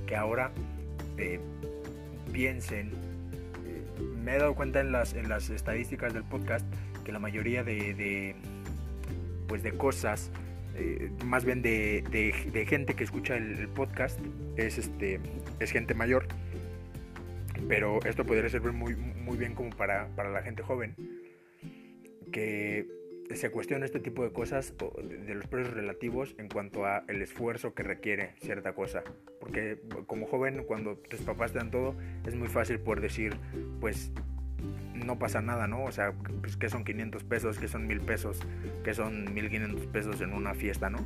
que 0.07 0.17
ahora 0.17 0.53
piensen, 2.33 2.93
me 4.25 4.37
he 4.37 4.39
dado 4.39 4.55
cuenta 4.55 4.81
en 4.81 4.91
las, 4.91 5.13
en 5.13 5.29
las 5.29 5.51
estadísticas 5.51 6.15
del 6.15 6.23
podcast 6.23 6.65
que 7.03 7.13
la 7.13 7.19
mayoría 7.19 7.65
de, 7.65 8.35
pues 9.53 9.63
de 9.63 9.73
cosas, 9.73 10.31
eh, 10.77 11.11
más 11.27 11.45
bien 11.45 11.61
de, 11.61 12.03
de, 12.11 12.65
gente 12.65 12.95
que 12.95 13.05
escucha 13.05 13.37
el, 13.37 13.69
podcast 13.69 14.19
es, 14.57 14.79
este, 14.79 15.21
es 15.61 15.71
gente 15.71 15.93
mayor, 15.93 16.27
pero 17.69 18.03
esto 18.07 18.25
podría 18.25 18.49
servir 18.49 18.73
muy, 18.73 18.97
muy 18.97 19.37
bien 19.37 19.55
como 19.55 19.69
para, 19.69 20.09
para 20.17 20.31
la 20.31 20.41
gente 20.41 20.63
joven 20.63 20.97
que 22.33 22.89
se 23.35 23.51
cuestiona 23.51 23.85
este 23.85 24.01
tipo 24.01 24.25
de 24.25 24.33
cosas 24.33 24.73
de 25.03 25.35
los 25.35 25.47
precios 25.49 25.75
relativos 25.75 26.35
en 26.39 26.49
cuanto 26.49 26.87
a 26.87 27.05
el 27.09 27.21
esfuerzo 27.21 27.75
que 27.75 27.83
requiere 27.83 28.35
cierta 28.41 28.73
cosa. 28.73 29.05
Porque 29.39 29.79
como 30.07 30.27
joven 30.27 30.65
cuando 30.65 30.97
tus 30.97 31.21
papás 31.21 31.53
te 31.53 31.59
dan 31.59 31.71
todo 31.71 31.95
es 32.27 32.35
muy 32.35 32.49
fácil 32.49 32.81
por 32.81 33.03
decir 33.03 33.37
pues 33.83 34.13
no 34.95 35.19
pasa 35.19 35.41
nada 35.41 35.67
no 35.67 35.85
o 35.85 35.93
sea 35.93 36.13
pues 36.41 36.57
que 36.57 36.69
son 36.69 36.85
500 36.85 37.25
pesos 37.25 37.59
que 37.59 37.69
son 37.69 37.87
1000 37.87 38.01
pesos 38.01 38.39
que 38.85 38.95
son 38.95 39.33
1500 39.33 39.87
pesos 39.87 40.21
en 40.21 40.33
una 40.33 40.55
fiesta 40.55 40.91
no 40.91 40.99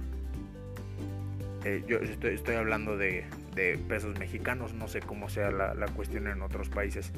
eh, 1.65 1.83
yo 1.89 1.99
estoy, 1.99 2.35
estoy 2.35 2.55
hablando 2.55 2.97
de, 2.97 3.25
de, 3.55 3.77
pesos 3.89 4.19
mexicanos 4.19 4.75
no 4.75 4.87
sé 4.87 5.01
cómo 5.01 5.29
sea 5.29 5.51
la, 5.51 5.75
la, 5.75 5.87
cuestión 5.89 6.29
en 6.29 6.43
otros 6.43 6.69
países 6.69 7.13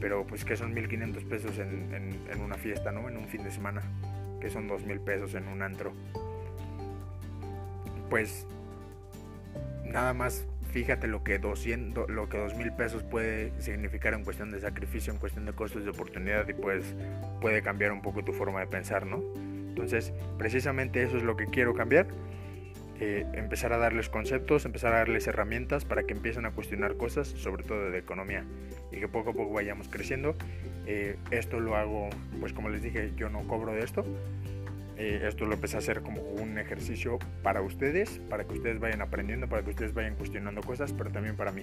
pero 0.00 0.26
pues 0.26 0.44
que 0.44 0.56
son 0.56 0.74
1500 0.74 1.24
pesos 1.24 1.58
en, 1.58 1.94
en, 1.94 2.18
en 2.32 2.40
una 2.40 2.56
fiesta 2.56 2.90
no 2.90 3.08
en 3.08 3.16
un 3.16 3.28
fin 3.28 3.44
de 3.44 3.50
semana 3.50 3.82
que 4.40 4.50
son 4.50 4.68
dos 4.68 4.84
mil 4.84 5.00
pesos 5.00 5.34
en 5.34 5.48
un 5.48 5.62
antro. 5.62 5.92
Pues 8.10 8.46
nada 9.84 10.14
más 10.14 10.46
fíjate 10.76 11.06
lo 11.06 11.24
que 11.24 11.38
200, 11.38 12.10
lo 12.10 12.28
que 12.28 12.36
dos 12.36 12.54
mil 12.54 12.70
pesos 12.70 13.02
puede 13.02 13.50
significar 13.62 14.12
en 14.12 14.24
cuestión 14.24 14.50
de 14.50 14.60
sacrificio, 14.60 15.10
en 15.10 15.18
cuestión 15.18 15.46
de 15.46 15.54
costos 15.54 15.84
de 15.84 15.88
oportunidad 15.88 16.46
y 16.50 16.52
pues 16.52 16.94
puede 17.40 17.62
cambiar 17.62 17.92
un 17.92 18.02
poco 18.02 18.22
tu 18.22 18.34
forma 18.34 18.60
de 18.60 18.66
pensar, 18.66 19.06
¿no? 19.06 19.22
Entonces, 19.70 20.12
precisamente 20.36 21.02
eso 21.02 21.16
es 21.16 21.22
lo 21.22 21.34
que 21.34 21.46
quiero 21.46 21.72
cambiar. 21.72 22.08
Eh, 23.00 23.24
empezar 23.32 23.72
a 23.72 23.78
darles 23.78 24.10
conceptos, 24.10 24.66
empezar 24.66 24.92
a 24.92 24.98
darles 24.98 25.26
herramientas 25.26 25.86
para 25.86 26.02
que 26.02 26.12
empiecen 26.12 26.44
a 26.44 26.50
cuestionar 26.50 26.98
cosas, 26.98 27.26
sobre 27.28 27.64
todo 27.64 27.90
de 27.90 27.96
economía, 27.96 28.44
y 28.92 29.00
que 29.00 29.08
poco 29.08 29.30
a 29.30 29.32
poco 29.32 29.54
vayamos 29.54 29.88
creciendo. 29.88 30.36
Eh, 30.86 31.16
esto 31.30 31.58
lo 31.58 31.76
hago, 31.76 32.10
pues 32.38 32.52
como 32.52 32.68
les 32.68 32.82
dije, 32.82 33.12
yo 33.16 33.30
no 33.30 33.48
cobro 33.48 33.72
de 33.72 33.80
esto. 33.80 34.04
Eh, 34.98 35.26
esto 35.28 35.44
lo 35.44 35.54
empecé 35.54 35.76
a 35.76 35.78
hacer 35.80 36.00
como 36.00 36.22
un 36.22 36.58
ejercicio 36.58 37.18
para 37.42 37.60
ustedes, 37.60 38.20
para 38.30 38.44
que 38.44 38.54
ustedes 38.54 38.80
vayan 38.80 39.02
aprendiendo, 39.02 39.48
para 39.48 39.62
que 39.62 39.70
ustedes 39.70 39.92
vayan 39.92 40.14
cuestionando 40.14 40.62
cosas, 40.62 40.92
pero 40.92 41.10
también 41.10 41.36
para 41.36 41.52
mí. 41.52 41.62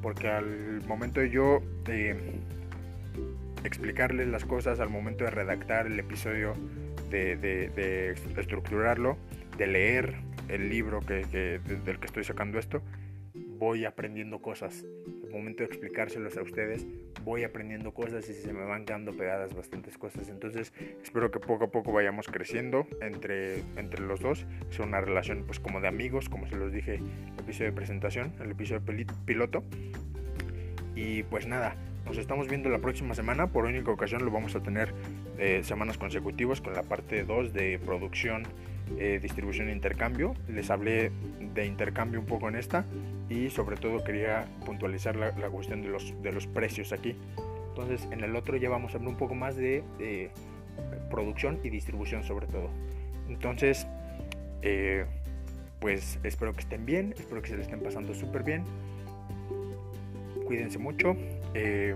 Porque 0.00 0.28
al 0.28 0.80
momento 0.86 1.20
de 1.20 1.30
yo 1.30 1.62
explicarles 3.64 4.28
las 4.28 4.44
cosas, 4.46 4.80
al 4.80 4.88
momento 4.88 5.24
de 5.24 5.30
redactar 5.30 5.86
el 5.86 5.98
episodio, 5.98 6.54
de, 7.10 7.36
de 7.36 8.12
estructurarlo, 8.38 9.18
de 9.58 9.66
leer 9.66 10.14
el 10.48 10.68
libro 10.68 11.00
que, 11.00 11.24
del 11.26 11.98
que 11.98 12.06
estoy 12.06 12.24
sacando 12.24 12.58
esto, 12.58 12.82
voy 13.58 13.84
aprendiendo 13.84 14.40
cosas, 14.40 14.84
momento 15.30 15.62
de 15.62 15.68
explicárselos 15.68 16.36
a 16.36 16.42
ustedes, 16.42 16.86
voy 17.24 17.44
aprendiendo 17.44 17.92
cosas 17.92 18.28
y 18.28 18.34
se 18.34 18.52
me 18.52 18.64
van 18.64 18.84
quedando 18.84 19.12
pegadas 19.12 19.54
bastantes 19.54 19.96
cosas. 19.98 20.28
Entonces, 20.28 20.72
espero 21.02 21.30
que 21.30 21.40
poco 21.40 21.64
a 21.64 21.70
poco 21.70 21.92
vayamos 21.92 22.26
creciendo 22.26 22.86
entre, 23.00 23.60
entre 23.76 24.00
los 24.00 24.20
dos. 24.20 24.46
Sea 24.70 24.84
una 24.84 25.00
relación 25.00 25.44
pues 25.46 25.60
como 25.60 25.80
de 25.80 25.88
amigos, 25.88 26.28
como 26.28 26.46
se 26.46 26.56
los 26.56 26.72
dije 26.72 26.94
en 26.94 27.06
el 27.34 27.40
episodio 27.40 27.70
de 27.70 27.76
presentación, 27.76 28.32
el 28.40 28.50
episodio 28.50 28.82
piloto. 29.24 29.64
Y 30.94 31.22
pues 31.24 31.46
nada, 31.46 31.76
nos 32.04 32.18
estamos 32.18 32.48
viendo 32.48 32.68
la 32.68 32.78
próxima 32.78 33.14
semana. 33.14 33.46
Por 33.46 33.64
única 33.64 33.90
ocasión 33.90 34.24
lo 34.24 34.30
vamos 34.30 34.54
a 34.56 34.62
tener 34.62 34.92
eh, 35.38 35.60
semanas 35.62 35.96
consecutivas 35.96 36.60
con 36.60 36.74
la 36.74 36.82
parte 36.82 37.24
2 37.24 37.52
de 37.52 37.78
producción, 37.78 38.42
eh, 38.98 39.18
distribución 39.22 39.68
e 39.68 39.72
intercambio. 39.72 40.34
Les 40.48 40.70
hablé 40.70 41.10
de 41.54 41.66
intercambio 41.66 42.20
un 42.20 42.26
poco 42.26 42.48
en 42.48 42.56
esta 42.56 42.84
y 43.28 43.50
sobre 43.50 43.76
todo 43.76 44.02
quería 44.02 44.46
puntualizar 44.66 45.16
la, 45.16 45.32
cuestión 45.50 45.82
de 45.82 45.88
los, 45.88 46.14
de 46.22 46.32
los 46.32 46.46
precios 46.46 46.92
aquí. 46.92 47.16
Entonces 47.68 48.08
en 48.10 48.22
el 48.24 48.34
otro 48.36 48.56
ya 48.56 48.68
vamos 48.68 48.92
a 48.92 48.96
hablar 48.96 49.10
un 49.10 49.16
poco 49.16 49.34
más 49.34 49.56
de, 49.56 50.30
producción 51.10 51.58
y 51.62 51.70
distribución 51.70 52.24
sobre 52.24 52.46
todo. 52.46 52.70
Entonces, 53.28 53.86
eh, 54.62 55.04
pues 55.78 56.18
espero 56.22 56.52
que 56.52 56.60
estén 56.60 56.84
bien, 56.84 57.14
espero 57.16 57.42
que 57.42 57.48
se 57.48 57.56
les 57.56 57.66
estén 57.66 57.80
pasando 57.80 58.14
súper 58.14 58.42
bien. 58.42 58.64
Cuídense 60.46 60.78
mucho. 60.78 61.16
Eh, 61.54 61.94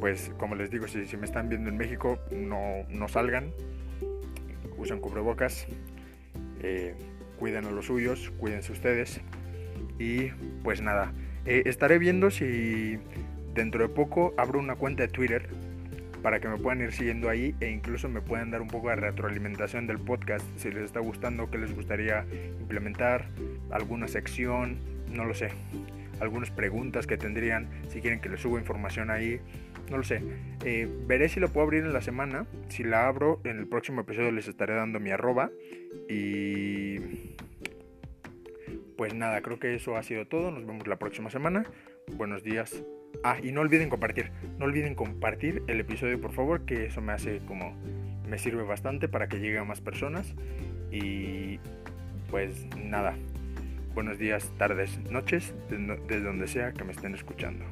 pues 0.00 0.30
como 0.38 0.54
les 0.54 0.70
digo, 0.70 0.86
si, 0.86 1.06
si, 1.06 1.16
me 1.16 1.24
están 1.24 1.48
viendo 1.48 1.70
en 1.70 1.76
México, 1.76 2.18
no, 2.30 2.84
no 2.90 3.08
salgan, 3.08 3.52
usen 4.84 5.00
cubrebocas, 5.00 5.66
eh, 6.62 6.94
cuiden 7.38 7.64
a 7.66 7.70
los 7.70 7.86
suyos, 7.86 8.32
cuídense 8.38 8.72
ustedes. 8.72 9.20
Y 9.98 10.28
pues 10.62 10.80
nada, 10.80 11.12
eh, 11.46 11.62
estaré 11.66 11.98
viendo 11.98 12.30
si 12.30 12.98
dentro 13.54 13.82
de 13.82 13.88
poco 13.88 14.34
abro 14.36 14.58
una 14.58 14.76
cuenta 14.76 15.02
de 15.02 15.08
Twitter 15.08 15.48
para 16.22 16.40
que 16.40 16.48
me 16.48 16.56
puedan 16.56 16.80
ir 16.80 16.92
siguiendo 16.92 17.28
ahí 17.28 17.54
e 17.60 17.70
incluso 17.70 18.08
me 18.08 18.22
puedan 18.22 18.50
dar 18.50 18.62
un 18.62 18.68
poco 18.68 18.88
de 18.88 18.96
retroalimentación 18.96 19.86
del 19.86 19.98
podcast 19.98 20.44
si 20.56 20.70
les 20.70 20.84
está 20.84 21.00
gustando, 21.00 21.50
qué 21.50 21.58
les 21.58 21.74
gustaría 21.74 22.24
implementar, 22.60 23.26
alguna 23.70 24.08
sección, 24.08 24.78
no 25.12 25.26
lo 25.26 25.34
sé, 25.34 25.50
algunas 26.20 26.50
preguntas 26.50 27.06
que 27.06 27.18
tendrían, 27.18 27.68
si 27.88 28.00
quieren 28.00 28.20
que 28.20 28.30
les 28.30 28.40
suba 28.40 28.58
información 28.58 29.10
ahí, 29.10 29.38
no 29.90 29.98
lo 29.98 30.04
sé. 30.04 30.22
Eh, 30.64 30.88
veré 31.06 31.28
si 31.28 31.40
lo 31.40 31.48
puedo 31.48 31.64
abrir 31.64 31.84
en 31.84 31.92
la 31.92 32.00
semana, 32.00 32.46
si 32.68 32.84
la 32.84 33.06
abro 33.06 33.40
en 33.44 33.58
el 33.58 33.66
próximo 33.66 34.02
episodio 34.02 34.32
les 34.32 34.48
estaré 34.48 34.74
dando 34.74 35.00
mi 35.00 35.10
arroba 35.10 35.50
y 36.08 36.98
pues 38.96 39.14
nada, 39.14 39.40
creo 39.42 39.58
que 39.58 39.74
eso 39.74 39.96
ha 39.96 40.02
sido 40.02 40.26
todo. 40.26 40.50
Nos 40.50 40.66
vemos 40.66 40.86
la 40.86 40.96
próxima 40.96 41.30
semana. 41.30 41.64
Buenos 42.16 42.42
días. 42.42 42.84
Ah, 43.22 43.38
y 43.42 43.52
no 43.52 43.60
olviden 43.60 43.88
compartir. 43.88 44.30
No 44.58 44.66
olviden 44.66 44.94
compartir 44.94 45.62
el 45.66 45.80
episodio, 45.80 46.20
por 46.20 46.32
favor, 46.32 46.64
que 46.64 46.86
eso 46.86 47.00
me 47.00 47.12
hace 47.12 47.38
como... 47.46 47.76
Me 48.28 48.38
sirve 48.38 48.62
bastante 48.62 49.08
para 49.08 49.28
que 49.28 49.38
llegue 49.38 49.58
a 49.58 49.64
más 49.64 49.80
personas. 49.80 50.34
Y 50.90 51.58
pues 52.30 52.66
nada. 52.76 53.14
Buenos 53.94 54.18
días, 54.18 54.50
tardes, 54.58 54.98
noches, 55.10 55.54
desde 55.68 56.20
donde 56.20 56.48
sea 56.48 56.72
que 56.72 56.82
me 56.82 56.92
estén 56.92 57.14
escuchando. 57.14 57.64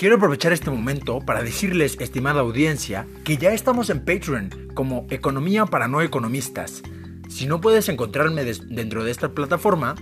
Quiero 0.00 0.16
aprovechar 0.16 0.54
este 0.54 0.70
momento 0.70 1.20
para 1.20 1.42
decirles, 1.42 1.98
estimada 2.00 2.40
audiencia, 2.40 3.06
que 3.22 3.36
ya 3.36 3.52
estamos 3.52 3.90
en 3.90 4.02
Patreon 4.02 4.70
como 4.72 5.06
Economía 5.10 5.66
para 5.66 5.88
No 5.88 6.00
Economistas. 6.00 6.82
Si 7.28 7.44
no 7.44 7.60
puedes 7.60 7.86
encontrarme 7.90 8.44
dentro 8.44 9.04
de 9.04 9.10
esta 9.10 9.34
plataforma, 9.34 9.96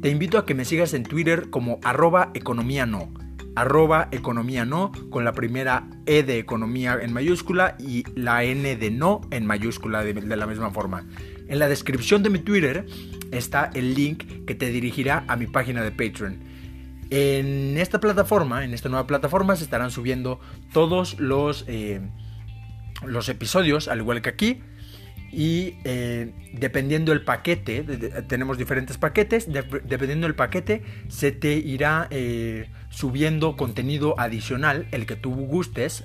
te 0.00 0.08
invito 0.08 0.38
a 0.38 0.46
que 0.46 0.54
me 0.54 0.64
sigas 0.64 0.94
en 0.94 1.02
Twitter 1.02 1.50
como 1.50 1.80
arroba 1.84 2.30
economía 2.32 2.86
no. 2.86 3.12
Arroba 3.54 4.08
economía 4.10 4.64
no 4.64 4.90
con 5.10 5.22
la 5.26 5.32
primera 5.32 5.86
E 6.06 6.22
de 6.22 6.38
economía 6.38 6.98
en 7.02 7.12
mayúscula 7.12 7.76
y 7.78 8.04
la 8.18 8.44
N 8.44 8.74
de 8.74 8.90
no 8.90 9.20
en 9.30 9.44
mayúscula 9.44 10.02
de 10.02 10.14
la 10.34 10.46
misma 10.46 10.70
forma. 10.70 11.06
En 11.46 11.58
la 11.58 11.68
descripción 11.68 12.22
de 12.22 12.30
mi 12.30 12.38
Twitter 12.38 12.86
está 13.30 13.70
el 13.74 13.92
link 13.92 14.46
que 14.46 14.54
te 14.54 14.70
dirigirá 14.70 15.26
a 15.28 15.36
mi 15.36 15.46
página 15.46 15.82
de 15.82 15.90
Patreon. 15.90 16.51
En 17.14 17.76
esta 17.76 18.00
plataforma, 18.00 18.64
en 18.64 18.72
esta 18.72 18.88
nueva 18.88 19.06
plataforma, 19.06 19.54
se 19.54 19.64
estarán 19.64 19.90
subiendo 19.90 20.40
todos 20.72 21.20
los, 21.20 21.66
eh, 21.68 22.00
los 23.04 23.28
episodios, 23.28 23.88
al 23.88 23.98
igual 23.98 24.22
que 24.22 24.30
aquí. 24.30 24.62
Y 25.30 25.74
eh, 25.84 26.32
dependiendo 26.54 27.12
del 27.12 27.22
paquete, 27.22 27.82
tenemos 28.28 28.56
diferentes 28.56 28.96
paquetes, 28.96 29.46
dependiendo 29.46 30.26
del 30.26 30.34
paquete, 30.34 30.84
se 31.08 31.32
te 31.32 31.52
irá 31.52 32.08
eh, 32.08 32.70
subiendo 32.88 33.58
contenido 33.58 34.18
adicional, 34.18 34.88
el 34.90 35.04
que 35.04 35.16
tú 35.16 35.34
gustes. 35.34 36.04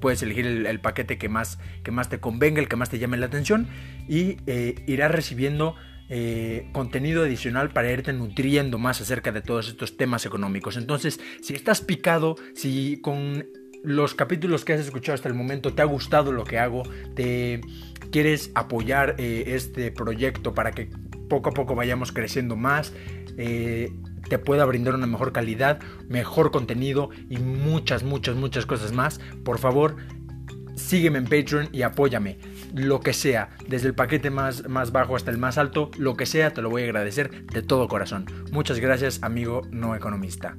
puedes 0.00 0.22
elegir 0.22 0.46
el, 0.46 0.80
paquete 0.80 1.18
que 1.18 1.28
más, 1.28 1.58
que 1.82 1.90
más 1.90 2.08
te 2.08 2.20
convenga, 2.20 2.58
el 2.58 2.68
que 2.68 2.76
más 2.76 2.88
te 2.88 2.98
llame 2.98 3.18
la 3.18 3.26
atención, 3.26 3.68
y 4.08 4.38
irás 4.86 5.10
recibiendo 5.10 5.76
eh, 6.14 6.68
contenido 6.72 7.22
adicional 7.22 7.70
para 7.70 7.90
irte 7.90 8.12
nutriendo 8.12 8.76
más 8.76 9.00
acerca 9.00 9.32
de 9.32 9.40
todos 9.40 9.68
estos 9.68 9.96
temas 9.96 10.26
económicos. 10.26 10.76
Entonces, 10.76 11.18
si 11.40 11.54
estás 11.54 11.80
picado, 11.80 12.36
si 12.54 13.00
con 13.00 13.46
los 13.82 14.14
capítulos 14.14 14.66
que 14.66 14.74
has 14.74 14.80
escuchado 14.80 15.14
hasta 15.14 15.30
el 15.30 15.34
momento 15.34 15.72
te 15.72 15.80
ha 15.80 15.86
gustado 15.86 16.30
lo 16.30 16.44
que 16.44 16.58
hago, 16.58 16.82
te 17.14 17.62
quieres 18.10 18.50
apoyar 18.54 19.14
eh, 19.16 19.44
este 19.46 19.90
proyecto 19.90 20.52
para 20.52 20.72
que 20.72 20.90
poco 21.30 21.48
a 21.48 21.52
poco 21.54 21.74
vayamos 21.74 22.12
creciendo 22.12 22.56
más, 22.56 22.92
eh, 23.38 23.90
te 24.28 24.38
pueda 24.38 24.66
brindar 24.66 24.94
una 24.94 25.06
mejor 25.06 25.32
calidad, 25.32 25.80
mejor 26.10 26.50
contenido 26.50 27.08
y 27.30 27.38
muchas, 27.38 28.02
muchas, 28.02 28.36
muchas 28.36 28.66
cosas 28.66 28.92
más, 28.92 29.18
por 29.44 29.58
favor, 29.58 29.96
sígueme 30.82 31.18
en 31.18 31.24
Patreon 31.24 31.68
y 31.72 31.82
apóyame. 31.82 32.38
Lo 32.74 33.00
que 33.00 33.12
sea, 33.12 33.50
desde 33.68 33.88
el 33.88 33.94
paquete 33.94 34.30
más, 34.30 34.68
más 34.68 34.92
bajo 34.92 35.16
hasta 35.16 35.30
el 35.30 35.38
más 35.38 35.58
alto, 35.58 35.90
lo 35.98 36.16
que 36.16 36.26
sea, 36.26 36.52
te 36.52 36.62
lo 36.62 36.70
voy 36.70 36.82
a 36.82 36.84
agradecer 36.86 37.46
de 37.46 37.62
todo 37.62 37.88
corazón. 37.88 38.26
Muchas 38.50 38.78
gracias, 38.78 39.22
amigo 39.22 39.62
no 39.70 39.94
economista. 39.94 40.56